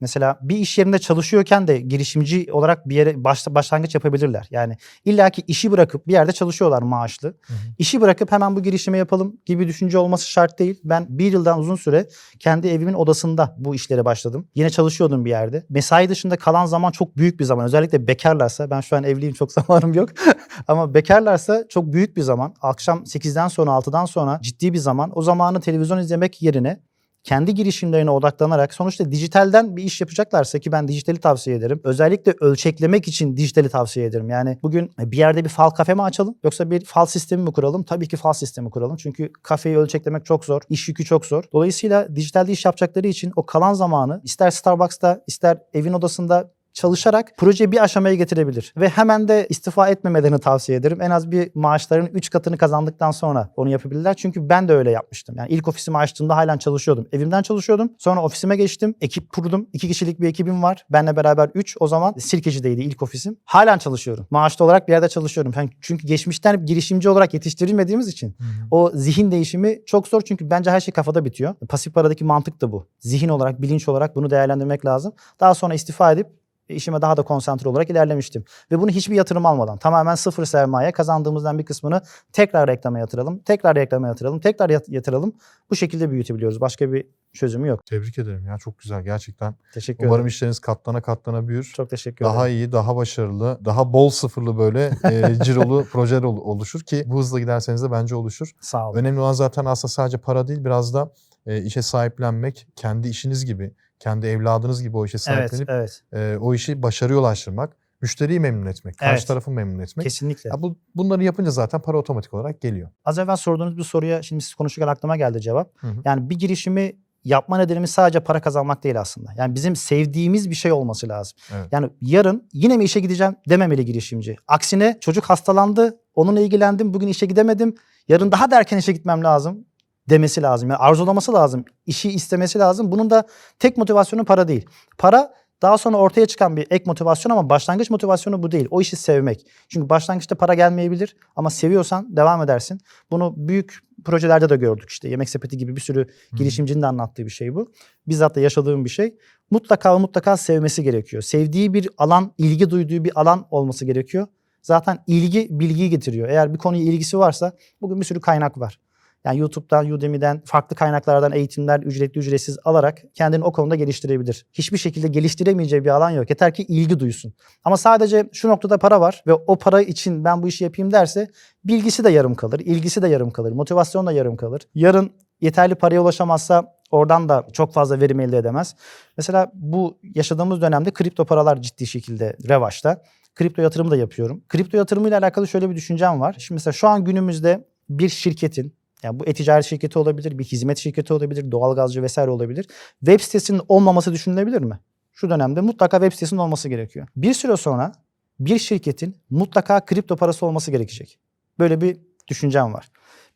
Mesela 0.00 0.38
bir 0.42 0.56
iş 0.56 0.78
yerinde 0.78 0.98
çalışıyorken 0.98 1.68
de 1.68 1.80
girişimci 1.80 2.52
olarak 2.52 2.88
bir 2.88 2.96
yere 2.96 3.24
başla, 3.24 3.54
başlangıç 3.54 3.94
yapabilirler. 3.94 4.48
Yani 4.50 4.76
illaki 5.04 5.42
işi 5.46 5.70
bırakıp 5.70 6.06
bir 6.06 6.12
yerde 6.12 6.32
çalışıyorlar 6.32 6.82
maaşlı. 6.82 7.28
hı. 7.28 7.54
İşi 7.78 8.00
bırakıp 8.00 8.32
hemen 8.32 8.56
bu 8.56 8.62
girişimi 8.62 8.98
yapalım 8.98 9.36
gibi 9.46 9.68
düşünce 9.68 9.98
olması 9.98 10.30
şart 10.30 10.58
değil. 10.58 10.80
Ben 10.84 11.06
bir 11.08 11.32
yıldan 11.32 11.58
uzun 11.58 11.76
süre 11.76 12.08
kendi 12.38 12.68
evimin 12.68 12.94
odasında 12.94 13.54
bu 13.58 13.74
işlere 13.74 14.04
başladım. 14.04 14.48
Yine 14.54 14.70
çalışıyordum 14.70 15.24
bir 15.24 15.30
yerde. 15.30 15.66
Mesai 15.68 16.08
dışında 16.08 16.36
kalan 16.36 16.66
zaman 16.66 16.90
çok 16.90 17.16
büyük 17.16 17.40
bir 17.40 17.44
zaman. 17.44 17.64
Özellikle 17.64 18.06
bekarlarsa 18.06 18.70
ben 18.70 18.80
şu 18.80 18.96
an 18.96 19.04
evliyim 19.04 19.34
çok 19.34 19.52
zamanım 19.56 19.94
yok. 19.94 20.08
Ama 20.68 20.94
bekarlarsa 20.94 21.64
çok 21.68 21.92
büyük 21.92 22.16
bir 22.16 22.22
zaman. 22.22 22.54
Akşam 22.60 22.98
8'den 22.98 23.48
sonra 23.48 23.70
6'dan 23.70 24.04
sonra 24.04 24.38
ciddi 24.42 24.72
bir 24.72 24.78
zaman. 24.78 25.10
O 25.14 25.22
zamanı 25.22 25.60
televizyon 25.60 25.95
izlemek 25.98 26.42
yerine 26.42 26.80
kendi 27.26 27.54
girişimlerine 27.54 28.10
odaklanarak 28.10 28.74
sonuçta 28.74 29.12
dijitalden 29.12 29.76
bir 29.76 29.82
iş 29.84 30.00
yapacaklarsa 30.00 30.58
ki 30.58 30.72
ben 30.72 30.88
dijitali 30.88 31.18
tavsiye 31.18 31.56
ederim. 31.56 31.80
Özellikle 31.84 32.34
ölçeklemek 32.40 33.08
için 33.08 33.36
dijitali 33.36 33.68
tavsiye 33.68 34.06
ederim. 34.06 34.28
Yani 34.28 34.58
bugün 34.62 34.90
bir 34.98 35.16
yerde 35.16 35.44
bir 35.44 35.48
fal 35.48 35.70
kafe 35.70 35.94
mi 35.94 36.02
açalım 36.02 36.38
yoksa 36.44 36.70
bir 36.70 36.84
fal 36.84 37.06
sistemi 37.06 37.42
mi 37.42 37.52
kuralım? 37.52 37.82
Tabii 37.82 38.08
ki 38.08 38.16
fal 38.16 38.32
sistemi 38.32 38.70
kuralım. 38.70 38.96
Çünkü 38.96 39.32
kafeyi 39.42 39.78
ölçeklemek 39.78 40.24
çok 40.24 40.44
zor. 40.44 40.62
iş 40.68 40.88
yükü 40.88 41.04
çok 41.04 41.26
zor. 41.26 41.44
Dolayısıyla 41.52 42.16
dijitalde 42.16 42.52
iş 42.52 42.64
yapacakları 42.64 43.06
için 43.06 43.32
o 43.36 43.46
kalan 43.46 43.74
zamanı 43.74 44.20
ister 44.24 44.50
Starbucks'ta 44.50 45.24
ister 45.26 45.58
evin 45.74 45.92
odasında 45.92 46.55
çalışarak 46.76 47.32
projeyi 47.36 47.72
bir 47.72 47.82
aşamaya 47.82 48.14
getirebilir. 48.14 48.74
Ve 48.76 48.88
hemen 48.88 49.28
de 49.28 49.46
istifa 49.50 49.88
etmemelerini 49.88 50.38
tavsiye 50.38 50.78
ederim. 50.78 51.02
En 51.02 51.10
az 51.10 51.30
bir 51.30 51.50
maaşların 51.54 52.06
3 52.06 52.30
katını 52.30 52.58
kazandıktan 52.58 53.10
sonra 53.10 53.52
onu 53.56 53.70
yapabilirler. 53.70 54.14
Çünkü 54.14 54.48
ben 54.48 54.68
de 54.68 54.72
öyle 54.72 54.90
yapmıştım. 54.90 55.34
Yani 55.38 55.48
ilk 55.50 55.68
ofisimi 55.68 55.98
açtığımda 55.98 56.36
halen 56.36 56.58
çalışıyordum. 56.58 57.06
Evimden 57.12 57.42
çalışıyordum. 57.42 57.92
Sonra 57.98 58.22
ofisime 58.22 58.56
geçtim. 58.56 58.94
Ekip 59.00 59.32
kurdum. 59.32 59.68
2 59.72 59.88
kişilik 59.88 60.20
bir 60.20 60.28
ekibim 60.28 60.62
var. 60.62 60.86
Benle 60.90 61.16
beraber 61.16 61.50
3. 61.54 61.76
O 61.80 61.88
zaman 61.88 62.14
Sirkeci'deydi 62.18 62.80
ilk 62.80 63.02
ofisim. 63.02 63.36
Halen 63.44 63.78
çalışıyorum. 63.78 64.26
Maaşlı 64.30 64.64
olarak 64.64 64.88
bir 64.88 64.92
yerde 64.92 65.08
çalışıyorum. 65.08 65.52
Çünkü 65.80 66.06
geçmişten 66.06 66.66
girişimci 66.66 67.08
olarak 67.08 67.34
yetiştirilmediğimiz 67.34 68.08
için 68.08 68.36
o 68.70 68.90
zihin 68.94 69.30
değişimi 69.30 69.78
çok 69.86 70.08
zor 70.08 70.20
çünkü 70.20 70.50
bence 70.50 70.70
her 70.70 70.80
şey 70.80 70.94
kafada 70.94 71.24
bitiyor. 71.24 71.54
Pasif 71.68 71.94
paradaki 71.94 72.24
mantık 72.24 72.60
da 72.60 72.72
bu. 72.72 72.88
Zihin 72.98 73.28
olarak, 73.28 73.62
bilinç 73.62 73.88
olarak 73.88 74.16
bunu 74.16 74.30
değerlendirmek 74.30 74.86
lazım. 74.86 75.12
Daha 75.40 75.54
sonra 75.54 75.74
istifa 75.74 76.12
edip 76.12 76.26
işime 76.68 77.02
daha 77.02 77.16
da 77.16 77.22
konsantre 77.22 77.68
olarak 77.68 77.90
ilerlemiştim. 77.90 78.44
Ve 78.70 78.80
bunu 78.80 78.90
hiçbir 78.90 79.14
yatırım 79.16 79.46
almadan 79.46 79.78
tamamen 79.78 80.14
sıfır 80.14 80.44
sermaye 80.44 80.92
kazandığımızdan 80.92 81.58
bir 81.58 81.64
kısmını 81.64 82.00
tekrar 82.32 82.68
reklama 82.68 82.98
yatıralım, 82.98 83.38
tekrar 83.38 83.76
reklama 83.76 84.06
yatıralım, 84.08 84.40
tekrar 84.40 84.70
yat- 84.70 84.88
yatıralım. 84.88 85.32
Bu 85.70 85.76
şekilde 85.76 86.10
büyütebiliyoruz. 86.10 86.60
Başka 86.60 86.92
bir 86.92 87.06
çözümü 87.32 87.68
yok. 87.68 87.86
Tebrik 87.86 88.18
ederim 88.18 88.46
ya 88.46 88.58
çok 88.58 88.78
güzel 88.78 89.02
gerçekten. 89.02 89.54
Teşekkür 89.74 90.04
Umarım 90.04 90.20
ederim. 90.20 90.26
işleriniz 90.28 90.58
katlana 90.58 91.00
katlana 91.02 91.48
büyür. 91.48 91.72
Çok 91.76 91.90
teşekkür 91.90 92.24
daha 92.24 92.48
ederim. 92.48 92.58
iyi, 92.60 92.72
daha 92.72 92.96
başarılı, 92.96 93.58
daha 93.64 93.92
bol 93.92 94.10
sıfırlı 94.10 94.58
böyle 94.58 94.90
e, 95.04 95.34
cirolu 95.44 95.84
projeler 95.92 96.22
ol- 96.22 96.36
oluşur 96.40 96.80
ki 96.80 97.02
bu 97.06 97.18
hızla 97.18 97.40
giderseniz 97.40 97.82
de 97.82 97.90
bence 97.90 98.14
oluşur. 98.14 98.50
Sağ 98.60 98.90
olun. 98.90 98.98
Önemli 98.98 99.20
olan 99.20 99.32
zaten 99.32 99.64
aslında 99.64 99.92
sadece 99.92 100.18
para 100.18 100.48
değil 100.48 100.64
biraz 100.64 100.94
da 100.94 101.12
e, 101.46 101.62
işe 101.62 101.82
sahiplenmek, 101.82 102.66
kendi 102.76 103.08
işiniz 103.08 103.44
gibi, 103.44 103.74
kendi 103.98 104.26
evladınız 104.26 104.82
gibi 104.82 104.96
o 104.96 105.04
işe 105.04 105.14
Evet, 105.14 105.22
sahiplenip 105.22 105.70
evet. 105.70 106.02
e, 106.12 106.36
o 106.40 106.54
işi 106.54 106.82
başarıya 106.82 107.18
ulaştırmak, 107.18 107.76
müşteriyi 108.00 108.40
memnun 108.40 108.66
etmek, 108.66 108.98
karşı 108.98 109.12
Evet. 109.12 109.28
tarafı 109.28 109.50
memnun 109.50 109.78
etmek. 109.78 110.04
Kesinlikle. 110.04 110.50
Ya 110.50 110.62
bu, 110.62 110.78
bunları 110.94 111.24
yapınca 111.24 111.50
zaten 111.50 111.82
para 111.82 111.98
otomatik 111.98 112.34
olarak 112.34 112.60
geliyor. 112.60 112.88
Az 113.04 113.18
evvel 113.18 113.36
sorduğunuz 113.36 113.76
bir 113.76 113.82
soruya 113.82 114.22
şimdi 114.22 114.44
siz 114.44 114.54
konuşurken 114.54 114.88
aklıma 114.88 115.16
geldi 115.16 115.40
cevap. 115.40 115.70
Hı 115.76 115.86
hı. 115.86 115.96
Yani 116.04 116.30
bir 116.30 116.38
girişimi 116.38 116.92
yapma 117.24 117.58
nedenimiz 117.58 117.90
sadece 117.90 118.20
para 118.20 118.40
kazanmak 118.40 118.84
değil 118.84 119.00
aslında. 119.00 119.30
Yani 119.36 119.54
bizim 119.54 119.76
sevdiğimiz 119.76 120.50
bir 120.50 120.54
şey 120.54 120.72
olması 120.72 121.08
lazım. 121.08 121.38
Evet. 121.54 121.68
Yani 121.72 121.90
yarın 122.00 122.48
yine 122.52 122.76
mi 122.76 122.84
işe 122.84 123.00
gideceğim 123.00 123.36
dememeli 123.48 123.84
girişimci. 123.84 124.36
Aksine 124.48 124.98
çocuk 125.00 125.24
hastalandı, 125.24 126.00
onunla 126.14 126.40
ilgilendim, 126.40 126.94
bugün 126.94 127.08
işe 127.08 127.26
gidemedim. 127.26 127.74
Yarın 128.08 128.32
daha 128.32 128.50
da 128.50 128.58
erken 128.58 128.78
işe 128.78 128.92
gitmem 128.92 129.24
lazım 129.24 129.64
demesi 130.10 130.42
lazım. 130.42 130.70
Yani 130.70 130.78
arzulaması 130.78 131.32
lazım, 131.32 131.64
işi 131.86 132.10
istemesi 132.10 132.58
lazım. 132.58 132.92
Bunun 132.92 133.10
da 133.10 133.26
tek 133.58 133.76
motivasyonu 133.76 134.24
para 134.24 134.48
değil. 134.48 134.66
Para 134.98 135.32
daha 135.62 135.78
sonra 135.78 135.96
ortaya 135.96 136.26
çıkan 136.26 136.56
bir 136.56 136.66
ek 136.70 136.84
motivasyon 136.86 137.32
ama 137.32 137.50
başlangıç 137.50 137.90
motivasyonu 137.90 138.42
bu 138.42 138.50
değil. 138.50 138.68
O 138.70 138.80
işi 138.80 138.96
sevmek. 138.96 139.46
Çünkü 139.68 139.88
başlangıçta 139.88 140.34
para 140.34 140.54
gelmeyebilir 140.54 141.16
ama 141.36 141.50
seviyorsan 141.50 142.16
devam 142.16 142.42
edersin. 142.42 142.80
Bunu 143.10 143.34
büyük 143.36 143.78
projelerde 144.04 144.48
de 144.48 144.56
gördük 144.56 144.90
işte. 144.90 145.08
Yemek 145.08 145.28
sepeti 145.28 145.56
gibi 145.56 145.76
bir 145.76 145.80
sürü 145.80 146.06
girişimcinin 146.36 146.82
de 146.82 146.86
anlattığı 146.86 147.24
bir 147.24 147.30
şey 147.30 147.54
bu. 147.54 147.72
Bizzat 148.06 148.34
da 148.34 148.40
yaşadığım 148.40 148.84
bir 148.84 148.90
şey. 148.90 149.14
Mutlaka 149.50 149.94
ve 149.94 149.98
mutlaka 149.98 150.36
sevmesi 150.36 150.82
gerekiyor. 150.82 151.22
Sevdiği 151.22 151.74
bir 151.74 151.88
alan, 151.98 152.32
ilgi 152.38 152.70
duyduğu 152.70 153.04
bir 153.04 153.20
alan 153.20 153.46
olması 153.50 153.84
gerekiyor. 153.84 154.26
Zaten 154.62 154.98
ilgi 155.06 155.48
bilgiyi 155.50 155.90
getiriyor. 155.90 156.28
Eğer 156.28 156.54
bir 156.54 156.58
konuya 156.58 156.82
ilgisi 156.82 157.18
varsa 157.18 157.52
bugün 157.80 158.00
bir 158.00 158.04
sürü 158.04 158.20
kaynak 158.20 158.58
var. 158.58 158.80
Yani 159.24 159.38
YouTube'dan, 159.38 159.90
Udemy'den, 159.90 160.42
farklı 160.44 160.76
kaynaklardan 160.76 161.32
eğitimler 161.32 161.80
ücretli 161.80 162.18
ücretsiz 162.18 162.58
alarak 162.64 163.02
kendini 163.14 163.44
o 163.44 163.52
konuda 163.52 163.76
geliştirebilir. 163.76 164.46
Hiçbir 164.52 164.78
şekilde 164.78 165.08
geliştiremeyeceği 165.08 165.84
bir 165.84 165.90
alan 165.90 166.10
yok. 166.10 166.30
Yeter 166.30 166.54
ki 166.54 166.62
ilgi 166.62 167.00
duysun. 167.00 167.34
Ama 167.64 167.76
sadece 167.76 168.28
şu 168.32 168.48
noktada 168.48 168.78
para 168.78 169.00
var 169.00 169.22
ve 169.26 169.32
o 169.32 169.56
para 169.56 169.82
için 169.82 170.24
ben 170.24 170.42
bu 170.42 170.48
işi 170.48 170.64
yapayım 170.64 170.92
derse 170.92 171.28
bilgisi 171.64 172.04
de 172.04 172.10
yarım 172.10 172.34
kalır, 172.34 172.60
ilgisi 172.60 173.02
de 173.02 173.08
yarım 173.08 173.30
kalır, 173.30 173.52
motivasyon 173.52 174.06
da 174.06 174.12
yarım 174.12 174.36
kalır. 174.36 174.62
Yarın 174.74 175.10
yeterli 175.40 175.74
paraya 175.74 176.00
ulaşamazsa 176.00 176.76
oradan 176.90 177.28
da 177.28 177.46
çok 177.52 177.72
fazla 177.72 178.00
verim 178.00 178.20
elde 178.20 178.38
edemez. 178.38 178.76
Mesela 179.16 179.50
bu 179.54 179.98
yaşadığımız 180.14 180.60
dönemde 180.60 180.90
kripto 180.90 181.24
paralar 181.24 181.62
ciddi 181.62 181.86
şekilde 181.86 182.36
revaçta. 182.48 183.02
Kripto 183.34 183.62
yatırımı 183.62 183.90
da 183.90 183.96
yapıyorum. 183.96 184.42
Kripto 184.48 184.76
yatırımıyla 184.76 185.18
alakalı 185.18 185.48
şöyle 185.48 185.70
bir 185.70 185.76
düşüncem 185.76 186.20
var. 186.20 186.36
Şimdi 186.38 186.56
mesela 186.56 186.72
şu 186.72 186.88
an 186.88 187.04
günümüzde 187.04 187.68
bir 187.88 188.08
şirketin 188.08 188.74
yani 189.02 189.20
bu 189.20 189.26
e-ticaret 189.26 189.64
şirketi 189.64 189.98
olabilir, 189.98 190.38
bir 190.38 190.44
hizmet 190.44 190.78
şirketi 190.78 191.12
olabilir, 191.12 191.50
doğalgazcı 191.50 192.02
vesaire 192.02 192.30
olabilir. 192.30 192.66
Web 192.98 193.20
sitesinin 193.20 193.60
olmaması 193.68 194.12
düşünülebilir 194.12 194.60
mi? 194.62 194.80
Şu 195.12 195.30
dönemde 195.30 195.60
mutlaka 195.60 195.96
web 196.00 196.12
sitesinin 196.12 196.40
olması 196.40 196.68
gerekiyor. 196.68 197.08
Bir 197.16 197.34
süre 197.34 197.56
sonra 197.56 197.92
bir 198.40 198.58
şirketin 198.58 199.16
mutlaka 199.30 199.84
kripto 199.84 200.16
parası 200.16 200.46
olması 200.46 200.70
gerekecek. 200.70 201.18
Böyle 201.58 201.80
bir 201.80 201.96
düşüncem 202.28 202.74
var. 202.74 202.88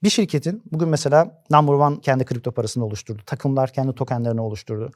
Bir 0.03 0.11
şirketin 0.11 0.63
bugün 0.73 0.89
mesela 0.89 1.43
Number 1.51 1.73
One 1.73 2.01
kendi 2.01 2.25
kripto 2.25 2.53
parasını 2.53 2.85
oluşturdu. 2.85 3.23
Takımlar 3.27 3.73
kendi 3.73 3.93
tokenlerini 3.95 4.41
oluşturdu. 4.41 4.91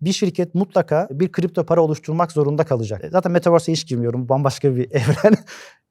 Bir 0.00 0.12
şirket 0.12 0.54
mutlaka 0.54 1.08
bir 1.10 1.32
kripto 1.32 1.66
para 1.66 1.82
oluşturmak 1.82 2.32
zorunda 2.32 2.64
kalacak. 2.64 3.04
E, 3.04 3.10
Zaten 3.10 3.32
Metaverse'e 3.32 3.72
hiç 3.72 3.86
girmiyorum. 3.86 4.28
Bambaşka 4.28 4.76
bir 4.76 4.90
evren. 4.90 5.36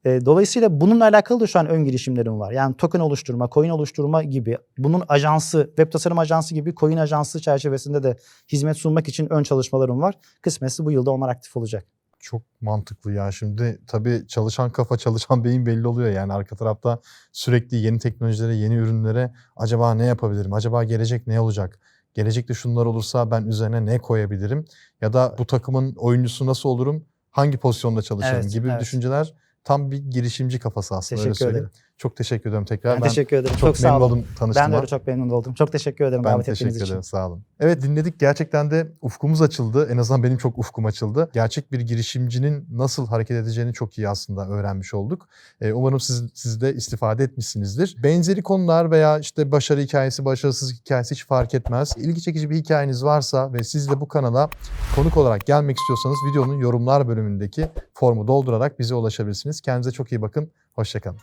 E, 0.04 0.26
Dolayısıyla 0.26 0.80
bununla 0.80 1.04
alakalı 1.04 1.40
da 1.40 1.46
şu 1.46 1.58
an 1.58 1.66
ön 1.66 1.84
girişimlerim 1.84 2.40
var. 2.40 2.52
Yani 2.52 2.76
token 2.76 3.00
oluşturma, 3.00 3.48
coin 3.52 3.70
oluşturma 3.70 4.22
gibi 4.22 4.58
bunun 4.78 5.02
ajansı, 5.08 5.64
web 5.66 5.92
tasarım 5.92 6.18
ajansı 6.18 6.54
gibi 6.54 6.74
coin 6.74 6.96
ajansı 6.96 7.40
çerçevesinde 7.40 8.02
de 8.02 8.16
hizmet 8.52 8.76
sunmak 8.76 9.08
için 9.08 9.32
ön 9.32 9.42
çalışmalarım 9.42 10.00
var. 10.00 10.14
Kısmetse 10.42 10.84
bu 10.84 10.92
yılda 10.92 11.10
onlar 11.10 11.28
aktif 11.28 11.56
olacak. 11.56 11.97
Çok 12.18 12.42
mantıklı 12.60 13.12
ya. 13.12 13.32
Şimdi 13.32 13.78
tabii 13.86 14.24
çalışan 14.28 14.70
kafa 14.70 14.96
çalışan 14.96 15.44
beyin 15.44 15.66
belli 15.66 15.86
oluyor. 15.86 16.10
Yani 16.10 16.32
arka 16.32 16.56
tarafta 16.56 17.00
sürekli 17.32 17.76
yeni 17.76 17.98
teknolojilere, 17.98 18.54
yeni 18.56 18.74
ürünlere 18.74 19.32
acaba 19.56 19.94
ne 19.94 20.04
yapabilirim? 20.06 20.52
Acaba 20.52 20.84
gelecek 20.84 21.26
ne 21.26 21.40
olacak? 21.40 21.78
gelecekte 22.14 22.54
şunlar 22.54 22.86
olursa 22.86 23.30
ben 23.30 23.42
üzerine 23.46 23.86
ne 23.86 23.98
koyabilirim 23.98 24.64
ya 25.00 25.12
da 25.12 25.34
bu 25.38 25.46
takımın 25.46 25.94
oyuncusu 25.94 26.46
nasıl 26.46 26.68
olurum, 26.68 27.04
hangi 27.30 27.58
pozisyonda 27.58 28.02
çalışırım 28.02 28.40
Evet, 28.40 28.52
gibi 28.52 28.68
evet. 28.68 28.80
düşünceler 28.80 29.34
tam 29.64 29.90
bir 29.90 29.96
girişimci 29.96 30.58
kafası 30.58 30.94
aslında 30.94 31.20
öyle 31.20 31.30
Teşekkür 31.32 31.44
söyleyeyim. 31.44 31.66
ederim. 31.66 31.87
Çok 31.98 32.16
teşekkür 32.16 32.50
ederim 32.50 32.64
tekrar. 32.64 32.94
Ben, 32.94 33.02
Ben 33.02 33.08
teşekkür 33.08 33.36
ederim. 33.36 33.50
çok, 33.54 33.60
Çok, 33.60 33.76
sağ 33.76 33.88
memnun 33.88 34.00
olun. 34.06 34.12
oldum 34.12 34.24
tanıştığıma. 34.38 34.66
Ben 34.66 34.72
de 34.72 34.76
öyle 34.76 34.86
çok 34.86 35.06
memnun 35.06 35.30
oldum. 35.30 35.54
Çok 35.54 35.72
teşekkür 35.72 36.04
ederim 36.04 36.24
Ben 36.24 36.32
davet 36.32 36.46
teşekkür 36.46 36.66
ettiğiniz 36.66 36.76
için. 36.82 36.86
ederim 36.92 37.02
sağ 37.02 37.26
olun. 37.28 37.42
Evet 37.60 37.82
dinledik 37.82 38.20
gerçekten 38.20 38.70
de 38.70 38.92
ufkumuz 39.02 39.42
açıldı. 39.42 39.88
En 39.92 39.96
azından 39.98 40.22
benim 40.22 40.36
çok 40.36 40.58
ufkum 40.58 40.86
açıldı. 40.86 41.30
Gerçek 41.32 41.72
bir 41.72 41.80
girişimcinin 41.80 42.66
nasıl 42.72 43.06
hareket 43.06 43.36
edeceğini 43.36 43.72
çok 43.72 43.98
iyi 43.98 44.08
aslında 44.08 44.48
öğrenmiş 44.48 44.94
olduk. 44.94 45.28
Ee, 45.60 45.72
umarım 45.72 46.00
siz, 46.00 46.22
siz 46.34 46.60
de 46.60 46.74
istifade 46.74 47.24
etmişsinizdir. 47.24 47.96
Benzeri 48.02 48.42
konular 48.42 48.90
veya 48.90 49.18
işte 49.18 49.52
başarı 49.52 49.80
hikayesi, 49.80 50.24
başarısız 50.24 50.72
hikayesi 50.80 51.14
hiç 51.14 51.26
fark 51.26 51.54
etmez. 51.54 51.94
İlgi 51.96 52.22
çekici 52.22 52.50
bir 52.50 52.56
hikayeniz 52.56 53.04
varsa 53.04 53.52
ve 53.52 53.64
siz 53.64 53.90
de 53.90 54.00
bu 54.00 54.08
kanala 54.08 54.50
konuk 54.96 55.16
olarak 55.16 55.46
gelmek 55.46 55.76
istiyorsanız 55.78 56.16
videonun 56.30 56.58
yorumlar 56.58 57.08
bölümündeki 57.08 57.68
formu 57.94 58.28
doldurarak 58.28 58.78
bize 58.78 58.94
ulaşabilirsiniz. 58.94 59.60
Kendinize 59.60 59.90
çok 59.90 60.12
iyi 60.12 60.22
bakın. 60.22 60.50
Hoşçakalın. 60.74 61.18